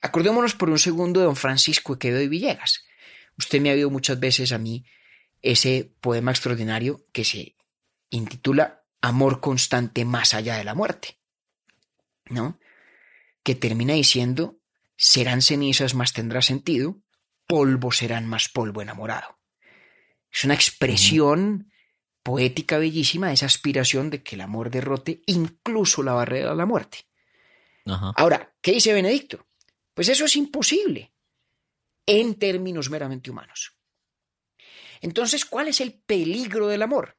[0.00, 2.84] Acordémonos por un segundo de don Francisco Quevedo y Villegas.
[3.38, 4.84] Usted me ha oído muchas veces a mí
[5.42, 7.56] ese poema extraordinario que se
[8.10, 11.20] intitula Amor constante más allá de la muerte.
[12.28, 12.58] ¿No?
[13.46, 14.58] Que termina diciendo,
[14.96, 17.00] serán cenizas más tendrá sentido,
[17.46, 19.38] polvo serán más polvo enamorado.
[20.32, 21.70] Es una expresión
[22.24, 27.06] poética bellísima, esa aspiración de que el amor derrote incluso la barrera de la muerte.
[27.84, 29.46] Ahora, ¿qué dice Benedicto?
[29.94, 31.14] Pues eso es imposible
[32.04, 33.78] en términos meramente humanos.
[35.00, 37.16] Entonces, ¿cuál es el peligro del amor?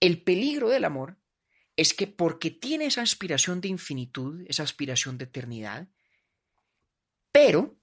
[0.00, 1.19] El peligro del amor
[1.80, 5.88] es que porque tiene esa aspiración de infinitud, esa aspiración de eternidad,
[7.32, 7.78] pero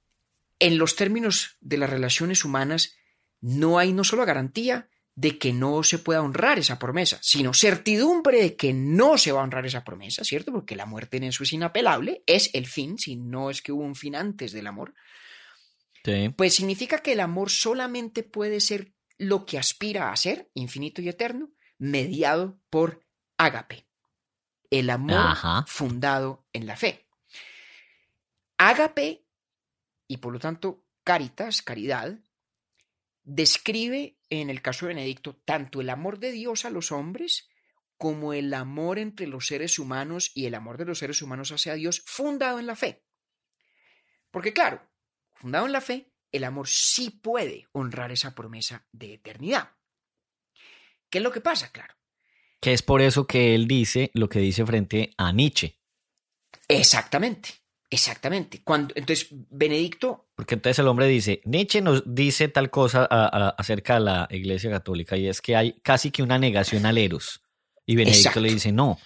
[0.60, 2.96] en los términos de las relaciones humanas
[3.42, 8.40] no hay no solo garantía de que no se pueda honrar esa promesa, sino certidumbre
[8.40, 10.52] de que no se va a honrar esa promesa, ¿cierto?
[10.52, 13.82] Porque la muerte en eso es inapelable, es el fin, si no es que hubo
[13.82, 14.94] un fin antes del amor.
[16.36, 21.10] Pues significa que el amor solamente puede ser lo que aspira a ser, infinito y
[21.10, 23.04] eterno, mediado por
[23.38, 23.87] ágape
[24.70, 25.38] el amor
[25.68, 27.08] fundado en la fe.
[28.58, 29.26] Ágape,
[30.08, 32.20] y por lo tanto caritas, caridad,
[33.24, 37.50] describe en el caso de Benedicto tanto el amor de Dios a los hombres
[37.98, 41.74] como el amor entre los seres humanos y el amor de los seres humanos hacia
[41.74, 43.04] Dios fundado en la fe.
[44.32, 44.88] Porque claro,
[45.34, 49.72] fundado en la fe, el amor sí puede honrar esa promesa de eternidad.
[51.10, 51.72] ¿Qué es lo que pasa?
[51.72, 51.97] Claro,
[52.60, 55.78] que es por eso que él dice lo que dice frente a Nietzsche.
[56.68, 57.50] Exactamente,
[57.90, 58.62] exactamente.
[58.64, 60.30] Cuando, entonces, Benedicto...
[60.36, 65.18] Porque entonces el hombre dice, Nietzsche nos dice tal cosa acerca de la Iglesia Católica
[65.18, 67.42] y es que hay casi que una negación al Eros.
[67.86, 69.00] Y Benedicto le dice, no,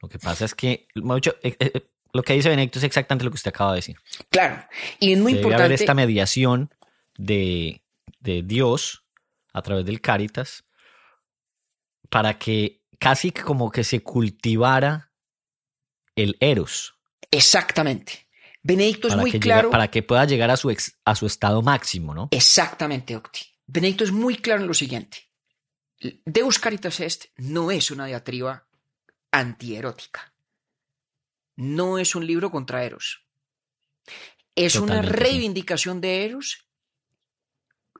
[0.00, 3.24] lo que pasa es que mucho, eh, eh, eh, lo que dice Benedicto es exactamente
[3.24, 3.96] lo que usted acaba de decir.
[4.28, 4.64] Claro,
[4.98, 5.64] y es muy Debe importante...
[5.64, 6.74] Haber esta mediación
[7.16, 7.82] de,
[8.18, 9.04] de Dios
[9.52, 10.64] a través del Cáritas
[12.10, 15.12] para que casi como que se cultivara
[16.16, 16.94] el eros.
[17.30, 18.28] Exactamente.
[18.62, 19.70] Benedicto es muy claro.
[19.70, 20.74] para que pueda llegar a su,
[21.04, 22.28] a su estado máximo, ¿no?
[22.30, 23.40] Exactamente, Octi.
[23.66, 25.18] Benedicto es muy claro en lo siguiente.
[26.24, 28.66] Deus Caritas Est no es una diatriba
[29.30, 30.32] antierótica.
[31.56, 33.22] No es un libro contra Eros.
[34.56, 35.08] es una sí.
[35.08, 36.66] reivindicación de Eros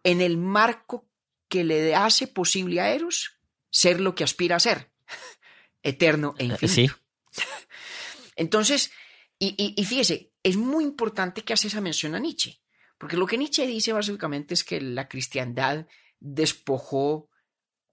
[0.03, 1.09] en el marco
[1.49, 3.34] que le hace posible a Eros
[3.75, 4.91] ser lo que aspira a ser,
[5.83, 6.95] eterno e infinito.
[7.33, 7.43] Sí,
[8.37, 8.91] Entonces,
[9.39, 12.61] y, y- y fíjese, es muy importante que hace esa mención a Nietzsche,
[12.99, 15.87] porque lo que Nietzsche dice básicamente es que la cristiandad
[16.20, 17.29] despojó,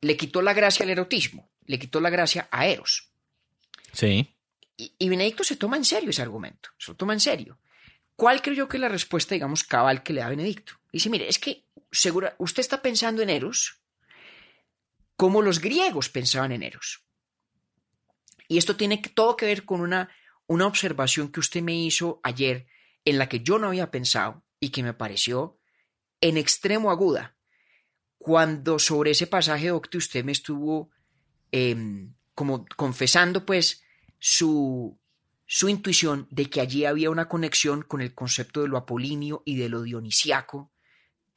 [0.01, 3.11] le quitó la gracia al erotismo, le quitó la gracia a Eros.
[3.93, 4.35] sí.
[4.77, 7.59] Y, y Benedicto se toma en serio ese argumento, se lo toma en serio.
[8.15, 10.73] ¿Cuál creo yo que es la respuesta, digamos, cabal que le da Benedicto?
[10.91, 13.80] Dice, mire, es que segura, usted está pensando en Eros
[15.21, 17.05] como los griegos pensaban en Eros.
[18.47, 20.09] Y esto tiene todo que ver con una,
[20.47, 22.65] una observación que usted me hizo ayer
[23.05, 25.59] en la que yo no había pensado y que me pareció
[26.21, 27.35] en extremo aguda.
[28.17, 30.89] Cuando sobre ese pasaje, Octi, usted me estuvo
[31.51, 33.83] em, como confesando, pues,
[34.17, 34.99] su,
[35.45, 39.57] su intuición de que allí había una conexión con el concepto de lo apolíneo y
[39.57, 40.70] de lo dionisiaco,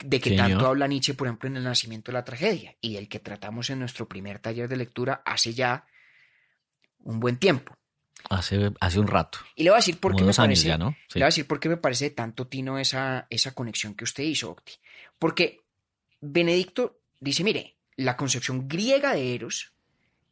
[0.07, 0.49] de que Señor.
[0.51, 3.71] tanto habla Nietzsche, por ejemplo, en El nacimiento de la tragedia, y del que tratamos
[3.71, 5.87] en nuestro primer taller de lectura hace ya
[7.05, 7.75] un buen tiempo.
[8.31, 9.39] Hace, hace un rato.
[9.55, 10.91] Y le voy a decir por qué me parece, ya, ¿no?
[11.09, 11.19] Sí.
[11.19, 14.25] le voy a decir por qué me parece tanto tino esa, esa conexión que usted
[14.25, 14.73] hizo, Octi.
[15.19, 15.61] Porque
[16.21, 19.73] Benedicto dice, mire, la concepción griega de Eros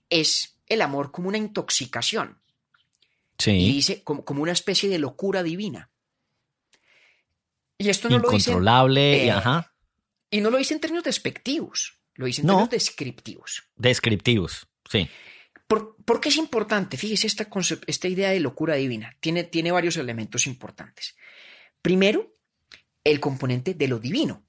[0.09, 2.39] es el amor como una intoxicación.
[3.39, 3.53] Y Sí.
[3.53, 5.91] dice como, como una especie de locura divina.
[7.85, 9.75] Y esto no lo dice, Incontrolable y eh, ajá.
[10.31, 12.53] y no lo dice en términos despectivos, lo dice en No.
[12.55, 13.65] términos descriptivos.
[13.77, 14.67] Descriptivos.
[14.91, 15.09] Sí.
[15.67, 16.97] ¿Por, por qué es importante?
[16.97, 19.17] Fíjese esta, idea de locura divina.
[19.21, 21.17] Tiene, tiene varios elementos importantes.
[21.81, 22.35] Primero,
[23.05, 24.45] el componente de lo divino.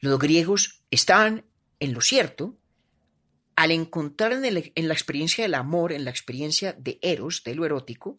[0.00, 1.44] Los griegos estaban
[1.80, 2.56] en lo cierto
[3.56, 7.54] al encontrar en, el- en la experiencia del amor, en la experiencia de Eros, de
[7.54, 8.18] lo erótico,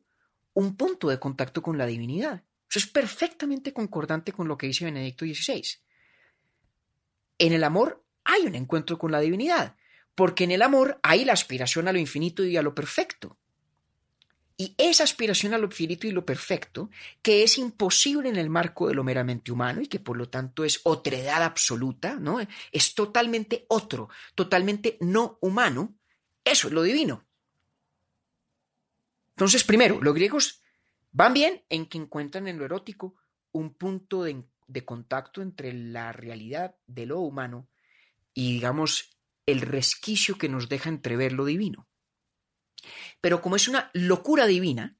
[0.53, 2.43] un punto de contacto con la divinidad.
[2.73, 5.63] Eso es perfectamente concordante con lo que dice Benedicto XVI.
[7.37, 9.75] En el amor hay un encuentro con la divinidad,
[10.15, 13.37] porque en el amor hay la aspiración a lo infinito y a lo perfecto.
[14.57, 16.89] Y esa aspiración a lo infinito y lo perfecto,
[17.21, 20.65] que es imposible en el marco de lo meramente humano y que por lo tanto
[20.65, 22.39] es otredad absoluta, ¿no?
[22.71, 25.93] Es totalmente otro, totalmente no humano,
[26.43, 27.23] eso es lo divino.
[29.35, 30.62] Entonces, primero, los griegos
[31.13, 33.15] van bien en que encuentran en lo erótico
[33.51, 37.69] un punto de, de contacto entre la realidad de lo humano
[38.33, 41.87] y, digamos, el resquicio que nos deja entrever lo divino.
[43.21, 44.97] Pero como es una locura divina,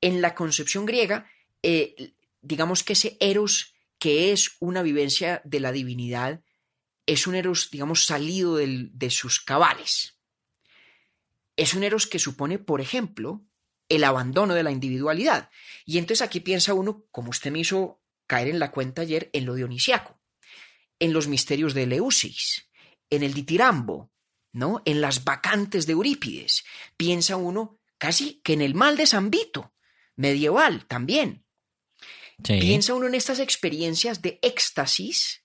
[0.00, 1.28] en la concepción griega,
[1.62, 6.44] eh, digamos que ese eros, que es una vivencia de la divinidad,
[7.06, 10.20] es un eros, digamos, salido del- de sus cabales.
[11.56, 13.46] Es un eros que supone, por ejemplo,
[13.88, 15.50] el abandono de la individualidad.
[15.84, 19.44] Y entonces aquí piensa uno, como usted me hizo caer en la cuenta ayer, en
[19.44, 20.20] lo dionisiaco,
[20.98, 22.70] en los misterios de Eleusis,
[23.10, 24.10] en el ditirambo,
[24.52, 24.82] ¿no?
[24.84, 26.64] En las vacantes de Eurípides.
[26.96, 29.74] Piensa uno casi que en el mal de San Vito,
[30.16, 31.44] medieval también.
[32.42, 32.58] Sí.
[32.60, 35.44] Piensa uno en estas experiencias de éxtasis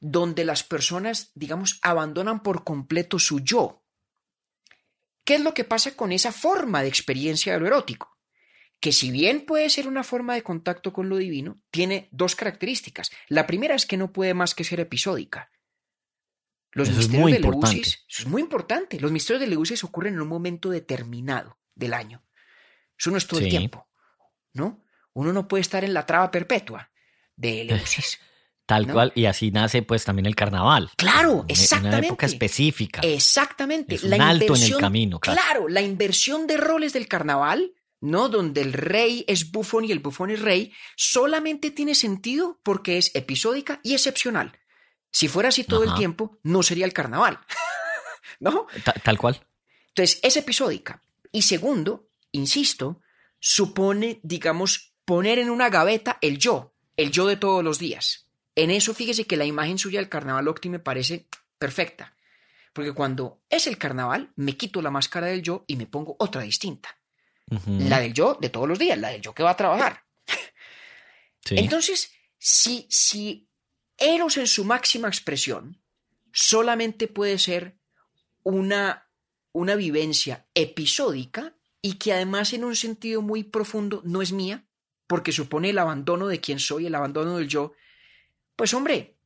[0.00, 3.83] donde las personas, digamos, abandonan por completo su yo.
[5.24, 8.18] ¿Qué es lo que pasa con esa forma de experiencia de lo erótico?
[8.80, 13.10] Que si bien puede ser una forma de contacto con lo divino, tiene dos características.
[13.28, 15.50] La primera es que no puede más que ser episódica.
[16.72, 17.36] Los Eso misterios de.
[17.36, 19.00] Eleusis, eso es muy importante.
[19.00, 22.22] Los misterios de Eleusis ocurren en un momento determinado del año.
[22.98, 23.88] Eso no es todo el tiempo,
[24.52, 24.84] ¿no?
[25.14, 26.90] Uno no puede estar en la traba perpetua
[27.36, 28.18] de Eleusis.
[28.66, 28.94] Tal ¿no?
[28.94, 29.12] cual.
[29.14, 30.90] Y así nace pues también el carnaval.
[30.96, 32.06] Claro, En una exactamente.
[32.06, 33.00] época específica.
[33.02, 33.94] Exactamente.
[33.96, 35.40] Es un alto en el camino, claro.
[35.42, 38.28] Claro, la inversión de roles del carnaval, ¿no?
[38.28, 43.14] Donde el rey es bufón y el bufón es rey, solamente tiene sentido porque es
[43.14, 44.58] episódica y excepcional.
[45.10, 47.38] Si fuera así todo el tiempo, no sería el carnaval.
[48.40, 48.66] ¿No?
[48.82, 49.40] Ta- tal cual.
[49.88, 51.00] Entonces, es episódica.
[51.30, 53.00] Y segundo, insisto,
[53.38, 58.23] supone, digamos, poner en una gaveta el yo, el yo de todos los días.
[58.56, 61.26] En eso, fíjese que la imagen suya del carnaval Octi me parece
[61.58, 62.14] perfecta.
[62.72, 66.42] Porque cuando es el carnaval, me quito la máscara del yo y me pongo otra
[66.42, 66.98] distinta.
[67.66, 70.02] La del yo de todos los días, la del yo que va a trabajar.
[71.46, 71.56] Sí.
[71.58, 73.50] Entonces, si, si
[73.98, 75.78] Eros en su máxima expresión
[76.32, 77.78] solamente puede ser
[78.42, 79.10] una,
[79.52, 84.66] una vivencia episódica y que además en un sentido muy profundo no es mía,
[85.06, 87.74] porque supone el abandono de quien soy, el abandono del yo,
[88.56, 89.16] pues hombre,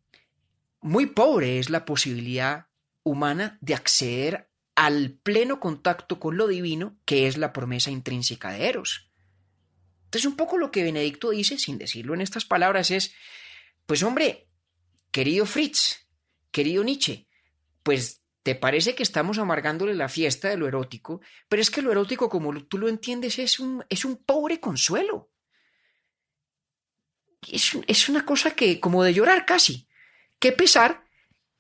[0.81, 2.67] muy pobre es la posibilidad
[3.03, 8.69] humana de acceder al pleno contacto con lo divino, que es la promesa intrínseca de
[8.69, 9.11] Eros.
[10.05, 13.13] Entonces, un poco lo que Benedicto dice, sin decirlo en estas palabras, es,
[13.87, 14.49] pues hombre,
[15.11, 16.07] querido Fritz,
[16.51, 17.29] querido Nietzsche,
[17.83, 21.91] pues te parece que estamos amargándole la fiesta de lo erótico, pero es que lo
[21.91, 25.31] erótico, como tú lo entiendes, es un, es un pobre consuelo.
[27.47, 29.87] Es, es una cosa que, como de llorar casi.
[30.39, 31.05] Qué pesar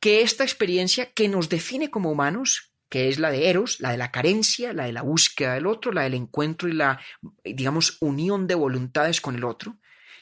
[0.00, 3.98] que esta experiencia que nos define como humanos, que es la de Eros, la de
[3.98, 7.00] la carencia, la de la búsqueda del otro, la del encuentro y la,
[7.44, 9.78] digamos, unión de voluntades con el otro.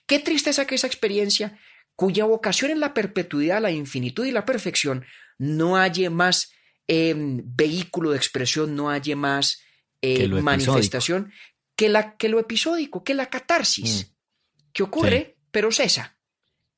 [0.07, 1.59] Qué tristeza que esa experiencia,
[1.95, 5.05] cuya vocación es la perpetuidad, la infinitud y la perfección,
[5.39, 6.53] no haya más
[6.87, 9.61] em, vehículo de expresión, no haya más
[10.03, 11.33] eh, manifestación
[11.77, 14.73] que, la, que lo episódico, que la catarsis, mm.
[14.73, 16.19] que ocurre, pero cesa,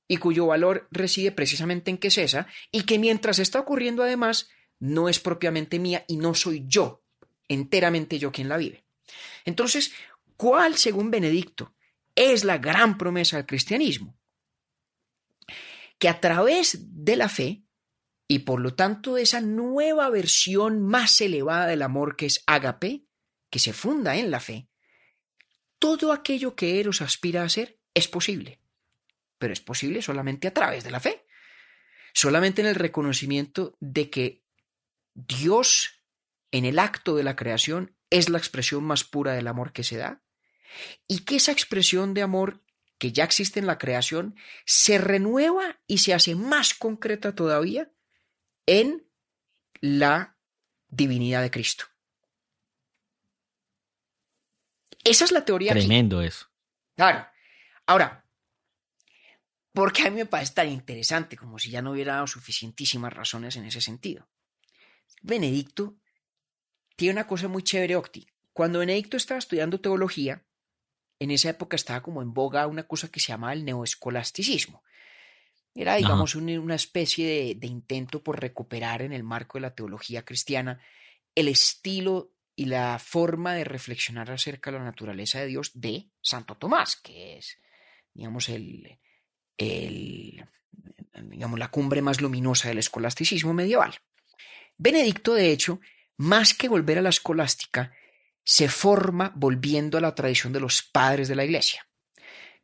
[0.06, 5.08] y cuyo valor reside precisamente en que cesa, y que mientras está ocurriendo además, no
[5.08, 7.02] es propiamente mía y no soy yo,
[7.48, 8.84] enteramente yo quien la vive.
[9.44, 9.90] Entonces,
[10.36, 11.74] ¿cuál, según Benedicto,
[12.14, 14.16] es la gran promesa del cristianismo?
[15.98, 17.64] Que a través de la fe,
[18.28, 23.02] y por lo tanto de esa nueva versión más elevada del amor que es ágape,
[23.50, 24.68] que se funda en la fe,
[25.80, 28.60] todo aquello que Eros aspira a ser es posible,
[29.38, 31.24] pero es posible solamente a través de la fe,
[32.12, 34.44] solamente en el reconocimiento de que
[35.14, 36.02] Dios
[36.50, 39.96] en el acto de la creación es la expresión más pura del amor que se
[39.96, 40.22] da
[41.06, 42.62] y que esa expresión de amor
[42.98, 44.36] que ya existe en la creación
[44.66, 47.90] se renueva y se hace más concreta todavía
[48.66, 49.08] en
[49.80, 50.36] la
[50.88, 51.84] divinidad de Cristo.
[55.04, 55.72] Esa es la teoría.
[55.72, 56.46] Tremendo eso.
[56.96, 57.26] Claro.
[57.86, 58.27] Ahora,
[59.78, 61.36] ¿por qué a mí me parece tan interesante?
[61.36, 64.28] Como si ya no hubiera dado suficientísimas razones en ese sentido.
[65.22, 65.94] Benedicto
[66.96, 68.26] tiene una cosa muy chévere, Octi.
[68.52, 70.44] Cuando Benedicto estaba estudiando teología,
[71.20, 74.82] en esa época estaba como en boga una cosa que se llamaba el neoescolasticismo.
[75.76, 80.80] Era, digamos, una especie de, intento por recuperar en el marco de la teología cristiana
[81.36, 86.56] el estilo y la forma de reflexionar acerca de la naturaleza de Dios de Santo
[86.56, 87.60] Tomás, que es,
[88.12, 88.98] digamos, el,
[89.58, 93.94] digamos, la cumbre más luminosa del escolasticismo medieval.
[94.76, 95.80] Benedicto, de hecho,
[96.16, 97.92] más que volver a la escolástica,
[98.44, 101.86] se forma volviendo a la tradición de los padres de la Iglesia,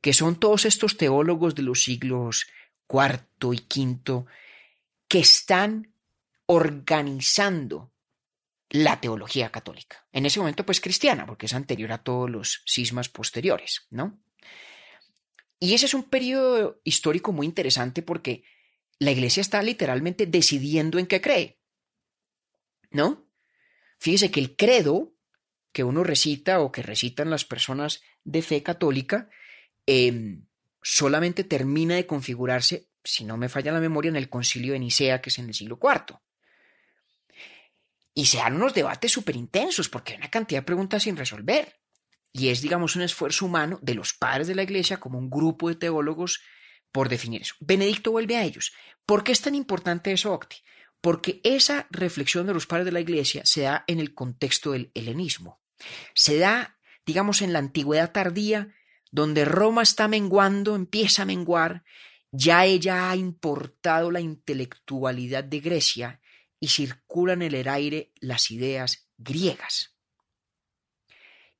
[0.01, 2.47] que son todos estos teólogos de los siglos
[2.89, 4.25] IV y V
[5.09, 5.93] que están
[6.47, 7.93] organizando
[8.71, 10.07] la teología católica.
[10.11, 14.21] En ese momento, pues cristiana, porque es anterior a todos los cismas posteriores, ¿no?
[15.61, 18.45] Y ese es un periodo histórico muy interesante porque
[18.99, 21.59] la iglesia está literalmente decidiendo en qué cree.
[22.95, 23.29] ¿no?
[23.99, 25.13] Fíjese que el credo
[25.73, 29.29] que uno recita o que recitan las personas de fe católica
[29.87, 30.47] em,
[30.81, 35.21] solamente termina de configurarse, si no me falla la memoria, en el concilio de Nicea,
[35.21, 36.19] que es en el siglo IV.
[38.15, 41.81] Y se dan unos debates súper intensos porque hay una cantidad de preguntas sin resolver.
[42.35, 45.71] Y es, digamos, un esfuerzo humano de los padres de la Iglesia como un grupo
[45.71, 46.43] de teólogos
[46.93, 47.55] por definir eso.
[47.61, 48.73] Benedicto vuelve a ellos.
[49.07, 50.57] ¿Por qué es tan importante eso, Octi?
[51.05, 54.91] porque esa reflexión de los padres de la Iglesia se da en el contexto del
[54.95, 55.61] helenismo.
[56.15, 58.75] Se da, digamos, en la antigüedad tardía,
[59.11, 61.85] donde Roma está menguando, empieza a menguar,
[62.33, 66.23] ya ella ha importado la intelectualidad de Grecia
[66.59, 69.94] y circulan en el aire las ideas griegas.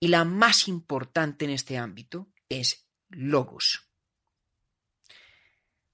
[0.01, 3.89] Y la más importante en este ámbito es logos.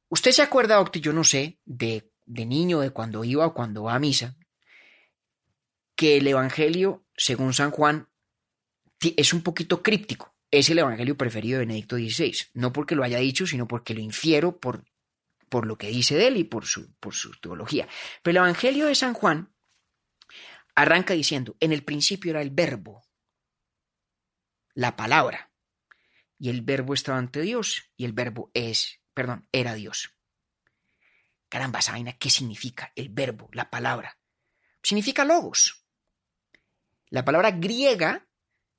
[0.08, 3.84] Usted se acuerda, Octi, yo no sé, de de niño, de cuando iba o cuando
[3.84, 4.36] va a misa,
[5.96, 8.08] que el Evangelio, según San Juan,
[9.00, 10.34] es un poquito críptico.
[10.50, 12.34] Es el Evangelio preferido de Benedicto XVI.
[12.54, 14.84] No porque lo haya dicho, sino porque lo infiero por,
[15.48, 17.88] por lo que dice de él y por su, por su teología.
[18.22, 19.52] Pero el Evangelio de San Juan
[20.76, 23.02] arranca diciendo, en el principio era el verbo,
[24.74, 25.52] la palabra,
[26.38, 30.14] y el verbo estaba ante Dios, y el verbo es, perdón, era Dios.
[31.48, 32.92] Caramba, esa vaina, ¿qué significa?
[32.94, 34.18] El verbo, la palabra.
[34.82, 35.84] Significa logos.
[37.08, 38.28] La palabra griega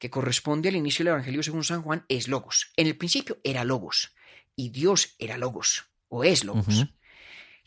[0.02, 2.72] que corresponde al inicio del Evangelio según San Juan es logos.
[2.76, 4.16] En el principio era logos
[4.56, 6.88] y Dios era logos o es logos.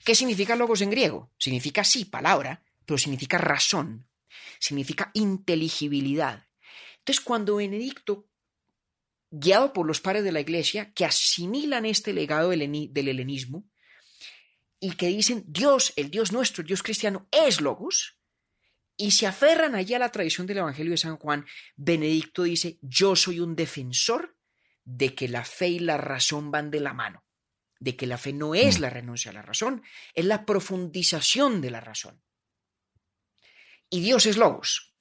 [0.04, 1.30] ¿Qué significa logos en griego?
[1.38, 4.08] Significa sí, palabra, pero significa razón,
[4.58, 6.48] significa inteligibilidad.
[7.04, 8.30] Entonces, cuando Benedicto,
[9.30, 12.62] guiado por los padres de la Iglesia, que asimilan este legado del
[13.08, 13.68] helenismo,
[14.80, 18.18] y que dicen Dios, el Dios nuestro, el Dios cristiano, es Logos,
[18.96, 21.44] y se aferran allí a la tradición del Evangelio de San Juan,
[21.76, 24.34] Benedicto dice, yo soy un defensor
[24.82, 27.22] de que la fe y la razón van de la mano,
[27.80, 28.82] de que la fe no es Mm.
[28.82, 29.82] la renuncia a la razón,
[30.14, 32.22] es la profundización de la razón.
[33.90, 34.93] Y Dios es logos.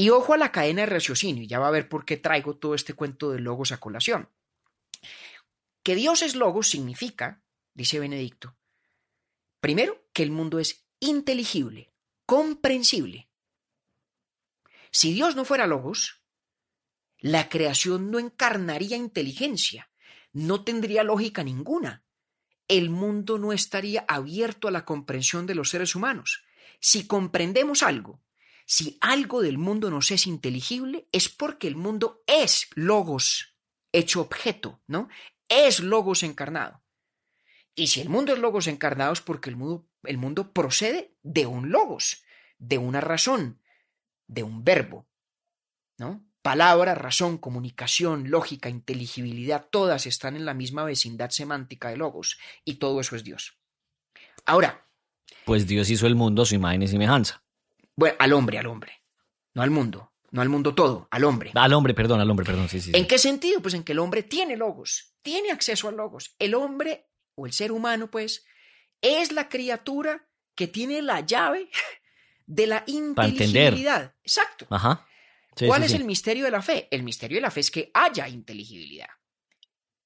[0.00, 2.74] Y ojo a la cadena de raciocinio, ya va a ver por qué traigo todo
[2.74, 4.30] este cuento de logos a colación.
[5.82, 7.42] Que Dios es logos significa,
[7.74, 8.56] dice Benedicto,
[9.60, 11.92] primero, que el mundo es inteligible,
[12.24, 13.28] comprensible.
[14.90, 16.22] Si Dios no fuera logos,
[17.18, 19.90] la creación no encarnaría inteligencia,
[20.32, 22.06] no tendría lógica ninguna.
[22.68, 26.42] El mundo no estaría abierto a la comprensión de los seres humanos.
[26.80, 28.22] Si comprendemos algo,
[28.70, 33.56] si algo del mundo nos es inteligible, es porque el mundo es logos
[33.90, 35.08] hecho objeto, ¿no?
[35.48, 36.80] Es logos encarnado.
[37.74, 41.46] Y si el mundo es logos encarnado es porque el mundo, el mundo procede de
[41.46, 42.22] un logos,
[42.58, 43.60] de una razón,
[44.28, 45.08] de un verbo,
[45.98, 46.24] ¿no?
[46.40, 52.74] Palabra, razón, comunicación, lógica, inteligibilidad, todas están en la misma vecindad semántica de logos y
[52.74, 53.58] todo eso es Dios.
[54.46, 54.86] Ahora,
[55.44, 57.42] Pues Dios hizo el mundo a su imagen y semejanza.
[58.00, 58.92] Bueno, al hombre, al hombre,
[59.52, 61.52] no al mundo, no al mundo todo, al hombre.
[61.54, 62.90] Al hombre, perdón, al hombre, perdón, sí, sí.
[62.90, 62.98] sí.
[62.98, 63.60] ¿En qué sentido?
[63.60, 66.34] Pues en que el hombre tiene logos, tiene acceso a logos.
[66.38, 68.46] El hombre o el ser humano, pues,
[69.02, 71.68] es la criatura que tiene la llave
[72.46, 74.14] de la inteligibilidad.
[74.24, 74.66] Exacto.
[74.70, 75.06] Ajá.
[75.54, 75.96] Sí, ¿Cuál sí, es sí.
[75.98, 76.88] el misterio de la fe?
[76.90, 79.10] El misterio de la fe es que haya inteligibilidad.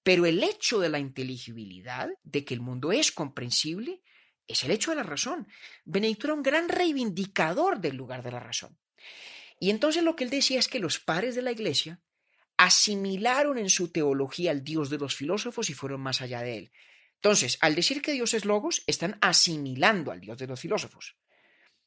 [0.02, 4.02] Pero el hecho de la inteligibilidad, de que el mundo es comprensible,
[4.46, 5.48] es el hecho de la razón.
[5.84, 8.78] Benedicto era un gran reivindicador del lugar de la razón.
[9.58, 12.00] Y entonces lo que él decía es que los padres de la iglesia
[12.56, 16.72] asimilaron en su teología al Dios de los filósofos y fueron más allá de él.
[17.16, 21.16] Entonces, al decir que Dios es logos, están asimilando al Dios de los filósofos.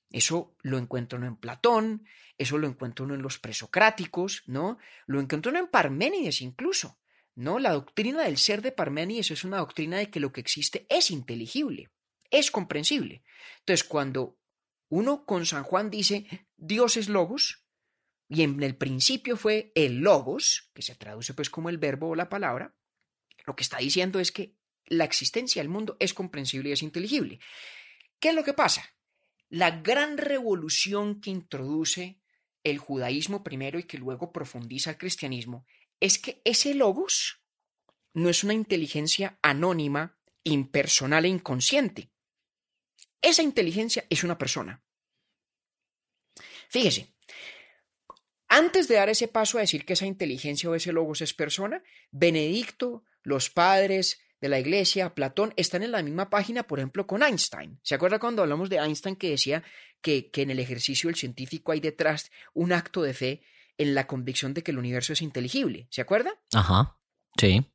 [0.09, 2.05] Eso lo encuentro en Platón,
[2.37, 4.77] eso lo encuentro en los presocráticos, ¿no?
[5.05, 6.97] Lo encuentro en Parménides incluso,
[7.35, 7.59] ¿no?
[7.59, 11.11] La doctrina del ser de Parménides es una doctrina de que lo que existe es
[11.11, 11.91] inteligible,
[12.31, 13.23] es comprensible.
[13.59, 14.37] Entonces, cuando
[14.89, 17.63] uno con San Juan dice Dios es logos,
[18.29, 22.15] y en el principio fue el logos, que se traduce pues como el verbo o
[22.15, 22.75] la palabra,
[23.45, 27.39] lo que está diciendo es que la existencia del mundo es comprensible y es inteligible.
[28.19, 28.95] ¿Qué es lo que pasa?
[29.49, 32.19] La gran revolución que introduce
[32.63, 35.65] el judaísmo primero y que luego profundiza el cristianismo
[35.99, 37.41] es que ese logos
[38.13, 42.11] no es una inteligencia anónima, impersonal e inconsciente.
[43.21, 44.83] Esa inteligencia es una persona.
[46.69, 47.13] Fíjese,
[48.47, 51.83] antes de dar ese paso a decir que esa inteligencia o ese logos es persona,
[52.11, 57.23] Benedicto, los padres de la iglesia, Platón, están en la misma página, por ejemplo, con
[57.23, 57.79] Einstein.
[57.83, 59.63] ¿Se acuerda cuando hablamos de Einstein que decía
[60.01, 63.41] que, que en el ejercicio del científico hay detrás un acto de fe
[63.77, 65.87] en la convicción de que el universo es inteligible?
[65.89, 66.39] ¿Se acuerda?
[66.53, 66.99] Ajá.
[67.37, 67.65] Sí.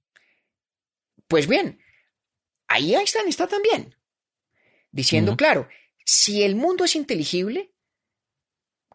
[1.26, 1.80] Pues bien,
[2.68, 3.96] ahí Einstein está también,
[4.92, 5.68] diciendo, claro,
[6.04, 7.72] si el mundo es inteligible,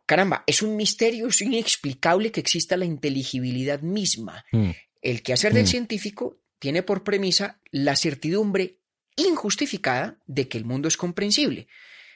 [0.06, 4.46] caramba, es un misterio, es inexplicable que exista la inteligibilidad misma.
[4.52, 4.72] Mm.
[5.02, 5.68] El quehacer del Mm.
[5.68, 8.80] científico tiene por premisa la certidumbre
[9.16, 11.68] injustificada de que el mundo es comprensible.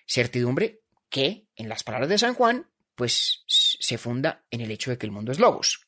[0.08, 4.98] Certidumbre que, en las palabras de San Juan, pues se funda en el hecho de
[4.98, 5.88] que el mundo es logos.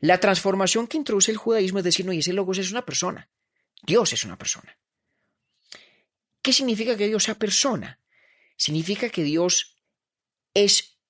[0.00, 3.28] La transformación que introduce el judaísmo es decir, no, y ese logos es una persona.
[3.82, 4.78] Dios es una persona.
[6.46, 8.00] ¿Qué significa que Dios sea persona?
[8.56, 9.82] Significa que Dios
[10.54, 11.00] es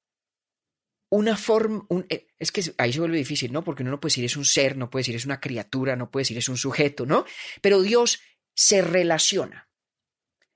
[1.11, 3.63] una forma, un- eh, es que ahí se vuelve difícil, ¿no?
[3.63, 6.11] Porque uno no puede decir es un ser, no puede decir es una criatura, no
[6.11, 7.27] puede decir es un sujeto, ¿no?
[7.61, 8.19] Pero Dios
[8.55, 9.69] se relaciona.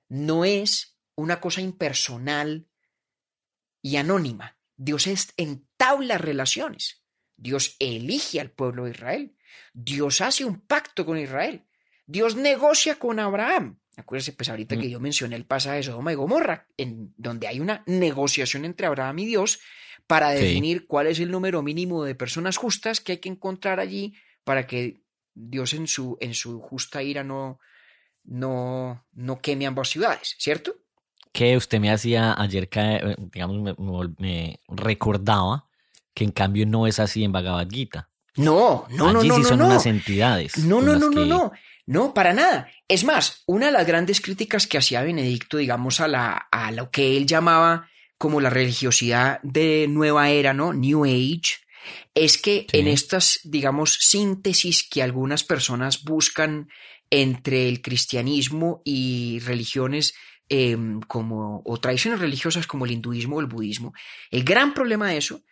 [0.09, 2.67] No es una cosa impersonal
[3.83, 4.59] y anónima.
[4.79, 5.07] Dios
[5.37, 7.05] entabla relaciones.
[7.37, 9.37] Dios elige al pueblo de Israel.
[9.75, 11.67] Dios hace un pacto con Israel.
[12.07, 13.80] Dios negocia con Abraham.
[13.97, 14.81] Acuérdense, pues ahorita Mm.
[14.81, 18.87] que yo mencioné el pasaje de Sodoma y Gomorra, en donde hay una negociación entre
[18.87, 19.61] Abraham y Dios
[20.07, 20.43] para Sí.
[20.45, 24.15] definir cuál es el número mínimo de personas justas que hay que encontrar allí
[24.45, 25.03] para que
[25.35, 27.59] Dios en su, en su justa ira no,
[28.25, 30.75] no, no queme ambas ciudades, ¿cierto?
[31.33, 33.77] Que usted me hacía ayer, eh, digamos,
[34.19, 35.69] me recordaba
[36.13, 38.10] que en cambio no es así en Bhagavad Gita.
[38.37, 39.67] No, no, no, Allí no, sí no, son no.
[39.67, 40.59] unas entidades.
[40.59, 41.53] No, no, no, no, que- no,
[41.87, 42.69] no, para nada.
[42.89, 46.91] Es más, una de las grandes críticas que hacía Benedicto, digamos, a, la, a lo
[46.91, 50.73] que él llamaba como la religiosidad de nueva era, ¿no?
[50.73, 51.59] New Age,
[52.15, 52.79] es que Sí.
[52.79, 56.69] en estas, digamos, síntesis que algunas personas buscan
[57.11, 60.15] entre el cristianismo y religiones
[60.49, 60.77] eh,
[61.09, 63.93] como, o tradiciones religiosas como el hinduismo o el budismo,
[64.31, 65.43] el gran problema de eso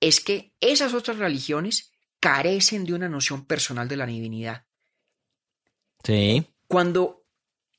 [0.00, 4.66] es que esas otras religiones carecen de una noción personal de la divinidad.
[6.04, 6.46] Sí.
[6.66, 7.26] Cuando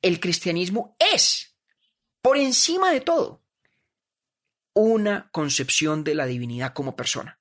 [0.02, 1.56] el cristianismo es,
[2.22, 3.44] por encima de todo,
[4.74, 7.40] una concepción de la divinidad como persona.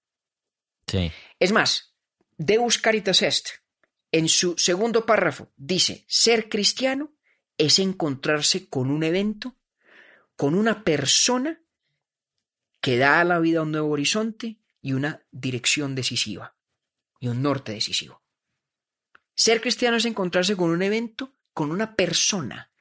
[0.87, 1.13] Sí.
[1.39, 1.95] Es más,
[2.37, 3.49] Deus Caritas Est,
[4.11, 7.13] en su segundo párrafo, dice, ser cristiano
[7.59, 9.57] es encontrarse con un evento,
[10.37, 11.63] con una persona
[12.81, 16.58] que da a la vida un nuevo horizonte y una dirección decisiva
[17.21, 18.23] y un norte decisivo.
[19.35, 22.73] Ser cristiano es encontrarse con un evento, con una persona.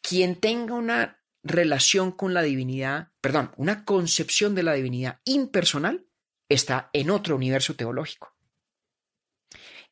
[0.00, 6.06] Quien tenga una relación con la divinidad, perdón, una concepción de la divinidad impersonal,
[6.48, 8.36] está en otro universo teológico.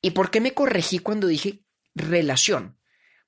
[0.02, 2.78] ¿Y por qué me corregí cuando dije relación?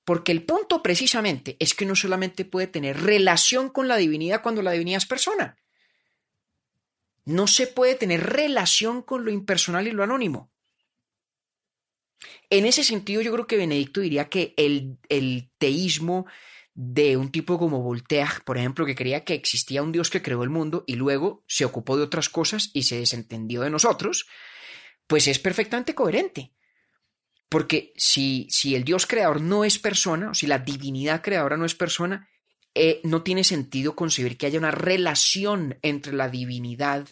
[0.05, 4.61] Porque el punto precisamente es que uno solamente puede tener relación con la divinidad cuando
[4.61, 5.57] la divinidad es persona.
[7.25, 10.51] No se puede tener relación con lo impersonal y lo anónimo.
[12.49, 14.99] En ese sentido, yo creo que Benedicto diría que el,
[15.57, 16.25] teísmo
[16.73, 20.43] de un tipo como Voltaire, por ejemplo, que creía que existía un Dios que creó
[20.43, 24.27] el mundo y luego se ocupó de otras cosas y se desentendió de nosotros,
[25.07, 26.53] pues es perfectamente coherente.
[27.49, 31.65] Porque si, si el Dios creador no es persona, o si la divinidad creadora no
[31.65, 32.27] es persona,
[32.75, 37.07] eh, no tiene sentido concebir que haya una relación entre la divinidad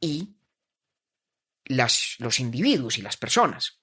[0.00, 0.36] y
[1.64, 3.80] las, los individuos y las personas.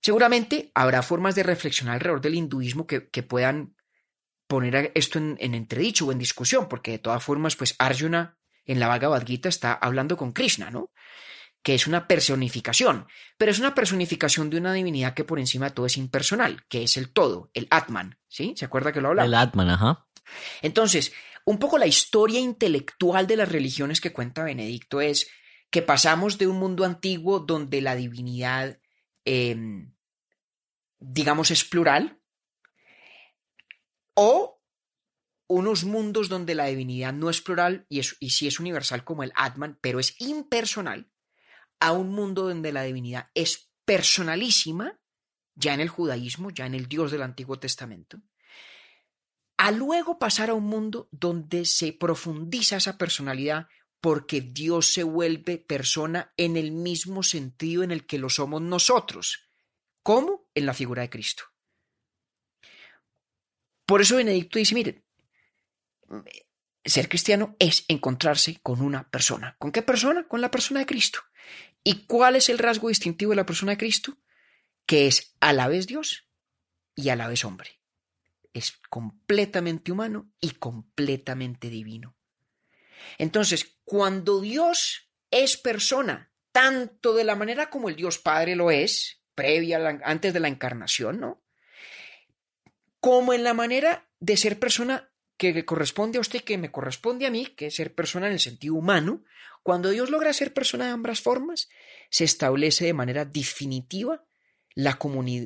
[0.00, 3.74] Seguramente habrá formas de reflexionar alrededor del hinduismo que, que puedan
[4.46, 8.80] poner esto en, en, entredicho o en discusión, porque de todas formas, pues Arjuna en
[8.80, 10.90] la Bhagavad Gita está hablando con Krishna, ¿no?
[11.68, 13.06] Que es una personificación,
[13.36, 16.84] pero es una personificación de una divinidad que por encima de todo es impersonal, que
[16.84, 18.54] es el todo, el Atman, ¿sí?
[18.56, 19.26] ¿Se acuerda que lo hablaba?
[19.26, 20.06] El Atman, ajá.
[20.62, 21.12] Entonces,
[21.44, 25.28] un poco la historia intelectual de las religiones que cuenta Benedicto es
[25.68, 28.78] que pasamos de un mundo antiguo donde la divinidad
[29.26, 29.54] eh,
[31.00, 32.20] digamos, es plural,
[34.14, 34.60] o
[35.46, 39.22] unos mundos donde la divinidad no es plural y, es, y sí es universal como
[39.22, 41.10] el Atman, pero es impersonal,
[41.80, 44.98] a un mundo donde la divinidad es personalísima,
[45.54, 48.20] ya en el judaísmo, ya en el Dios del Antiguo Testamento,
[49.56, 53.66] a luego pasar a un mundo donde se profundiza esa personalidad
[54.00, 59.50] porque Dios se vuelve persona en el mismo sentido en el que lo somos nosotros.
[60.02, 60.48] ¿Cómo?
[60.54, 61.44] En la figura de Cristo.
[63.84, 65.04] Por eso Benedicto dice, miren,
[66.84, 69.56] ser cristiano es encontrarse con una persona.
[69.58, 70.28] ¿Con qué persona?
[70.28, 71.20] Con la persona de Cristo.
[71.88, 74.18] ¿Y cuál es el rasgo distintivo de la persona de Cristo?
[74.84, 76.28] Que es a la vez Dios
[76.94, 77.80] y a la vez hombre.
[78.52, 82.14] Es completamente humano y completamente divino.
[83.16, 89.22] Entonces, cuando Dios es persona, tanto de la manera como el Dios Padre lo es,
[89.34, 91.42] previa, antes de la encarnación, ¿no?
[93.00, 95.07] Como en la manera de ser persona
[95.38, 98.40] que corresponde a usted, que me corresponde a mí, que es ser persona en el
[98.40, 99.24] sentido humano,
[99.62, 101.68] cuando Dios logra ser persona de ambas formas,
[102.10, 104.24] se establece de manera definitiva
[104.74, 104.98] la,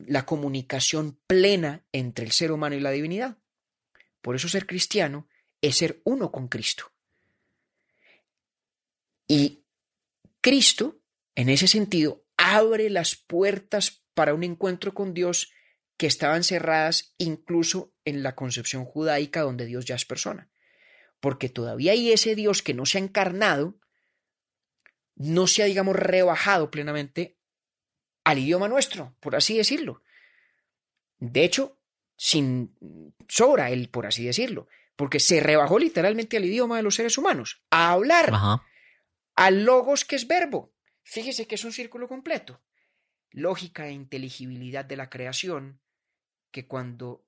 [0.06, 3.38] la comunicación plena entre el ser humano y la divinidad.
[4.22, 5.28] Por eso ser cristiano
[5.60, 6.90] es ser uno con Cristo.
[9.28, 9.64] Y
[10.40, 11.00] Cristo,
[11.34, 15.52] en ese sentido, abre las puertas para un encuentro con Dios
[16.02, 20.50] que estaban cerradas incluso en la concepción judaica donde Dios ya es persona.
[21.20, 23.78] Porque todavía hay ese Dios que no se ha encarnado,
[25.14, 27.38] no se ha, digamos, rebajado plenamente
[28.24, 30.02] al idioma nuestro, por así decirlo.
[31.18, 31.78] De hecho,
[32.16, 32.74] sin
[33.28, 37.62] sobra él, por así decirlo, porque se rebajó literalmente al idioma de los seres humanos,
[37.70, 38.30] a hablar.
[38.32, 38.66] Ajá
[39.34, 40.74] al logos que es verbo.
[41.02, 42.62] Fíjese que es un círculo completo.
[43.30, 45.80] Lógica e inteligibilidad de la creación,
[46.52, 47.26] que cuando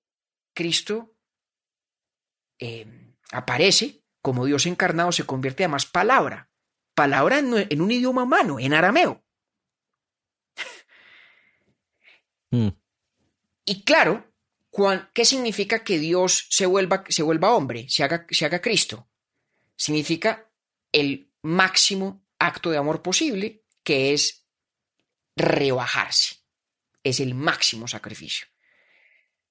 [0.54, 1.16] Cristo
[2.60, 2.86] eh,
[3.32, 6.50] aparece como Dios encarnado se convierte además palabra.
[6.94, 9.24] Palabra en, en un idioma humano, en arameo.
[12.50, 12.68] Mm.
[13.64, 14.32] Y claro,
[15.12, 19.08] ¿qué significa que Dios se vuelva, se vuelva hombre, se haga, se haga Cristo?
[19.76, 20.48] Significa
[20.92, 24.46] el máximo acto de amor posible, que es
[25.36, 26.36] rebajarse.
[27.02, 28.46] Es el máximo sacrificio.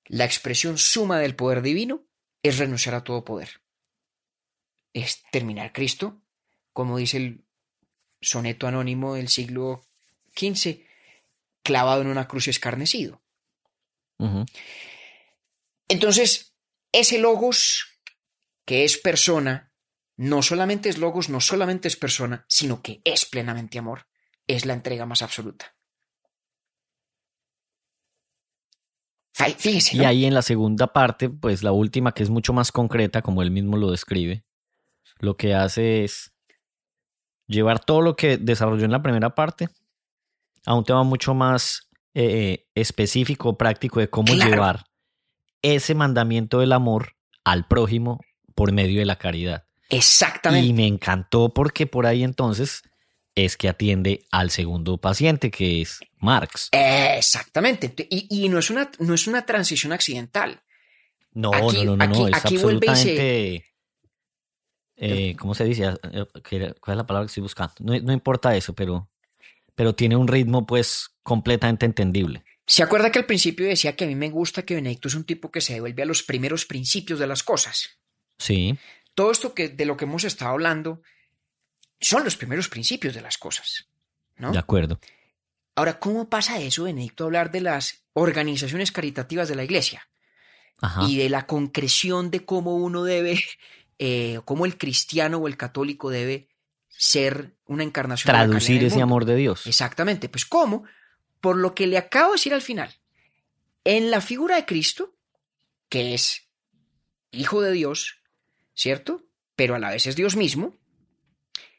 [0.06, 2.06] La expresión suma del poder divino
[2.42, 3.62] es renunciar a todo poder.
[4.94, 6.22] Es terminar Cristo,
[6.74, 7.46] como dice el
[8.22, 9.86] soneto anónimo del siglo
[10.36, 10.82] XV,
[11.64, 13.22] clavado en una cruz escarnecido.
[14.18, 14.52] Uh -huh.
[15.88, 16.56] Entonces,
[16.92, 18.00] ese logos,
[18.66, 19.74] que es persona,
[20.16, 24.08] no solamente es logos, no solamente es persona, sino que es plenamente amor.
[24.46, 25.74] es la entrega más absoluta.
[29.36, 32.72] Fí- Fíjese, Y ahí en la segunda parte, pues la última, que es mucho más
[32.72, 34.44] concreta, como él mismo lo describe,
[35.20, 36.34] lo que hace es
[37.48, 39.70] llevar todo lo que desarrolló en la primera parte
[40.66, 44.52] a un tema mucho más eh, específico, práctico de cómo Claro.
[44.52, 44.86] llevar
[45.64, 47.14] ese mandamiento del amor
[47.44, 48.20] al prójimo
[48.56, 49.66] por medio de la caridad.
[49.90, 50.68] Exactamente.
[50.68, 52.84] Y me encantó porque por ahí entonces
[53.36, 56.70] es que atiende al segundo paciente, que es Marx.
[56.72, 57.96] Exactamente.
[57.96, 60.62] Ent- Y, y no, es una, no es una transición accidental.
[61.32, 63.66] No, Aquí- no, no, no, aquí- no, es aquí vuelve y se- absolutamente...
[64.96, 65.86] eh, ¿Cómo se dice?
[66.12, 67.74] Eh, ¿qué era- ¿Cuál es la palabra que estoy buscando?
[67.80, 69.10] No, no importa eso, pero,
[69.76, 72.44] pero tiene un ritmo pues completamente entendible.
[72.66, 75.26] ¿Se acuerda que al principio decía que a mí me gusta que Benedicto es un
[75.26, 78.00] tipo que se devuelve a los primeros principios de las cosas?
[78.38, 78.78] Sí,
[79.16, 81.02] Todo esto que, de lo que hemos estado hablando
[82.04, 83.88] son los primeros principios de las cosas.
[84.38, 84.52] ¿no?
[84.52, 85.00] de acuerdo.
[85.76, 90.08] Ahora, ¿cómo pasa eso, Benedicto, hablar de las organizaciones caritativas de la iglesia?
[90.82, 91.04] Ajá.
[91.08, 93.40] y de la concreción de cómo uno debe,
[94.00, 96.50] eh, cómo el cristiano o el católico debe
[96.90, 98.28] ser una encarnación.
[98.28, 99.04] de la Traducir ese mundo.
[99.04, 99.66] amor de Dios.
[99.66, 100.28] Exactamente.
[100.28, 100.84] Pues ¿cómo?
[101.40, 102.94] Por lo que le acabo de decir al final.
[103.86, 105.16] En la figura de Cristo,
[105.88, 106.50] que es
[107.32, 108.18] Hijo de Dios,
[108.74, 109.24] ¿cierto?
[109.56, 110.76] Pero a la vez es Dios mismo,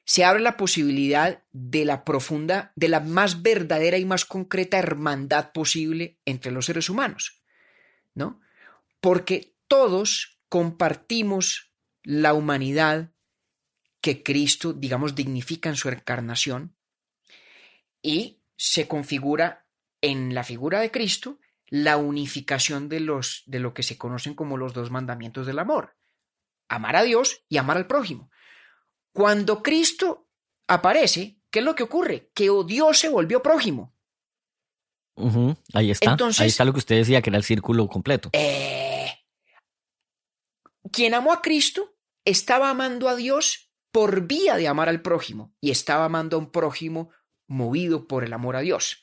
[0.04, 5.52] se abre la posibilidad de la profunda, de la más verdadera y más concreta hermandad
[5.52, 7.42] posible entre los seres humanos,
[8.14, 8.40] ¿no?
[9.00, 13.12] Porque todos compartimos la humanidad
[14.00, 16.76] que Cristo, digamos, dignifica en su encarnación
[18.02, 19.66] y se configura
[20.02, 21.38] en la figura de Cristo
[21.68, 25.96] la unificación de, los, de lo que se conocen como los dos mandamientos del amor,
[26.68, 28.30] amar a Dios y amar al prójimo.
[29.14, 30.28] Cuando Cristo
[30.66, 32.30] aparece, ¿qué es lo que ocurre?
[32.34, 33.94] Que oh, Dios se volvió prójimo.
[35.72, 36.10] Ahí está.
[36.10, 38.30] Entonces- Ahí está lo que usted decía, que era el círculo completo.
[38.32, 39.06] Eh,
[40.90, 41.94] quien amó a Cristo
[42.24, 46.50] estaba amando a Dios por vía de amar al prójimo y estaba amando a un
[46.50, 47.10] prójimo
[47.46, 49.02] movido por el amor a Dios.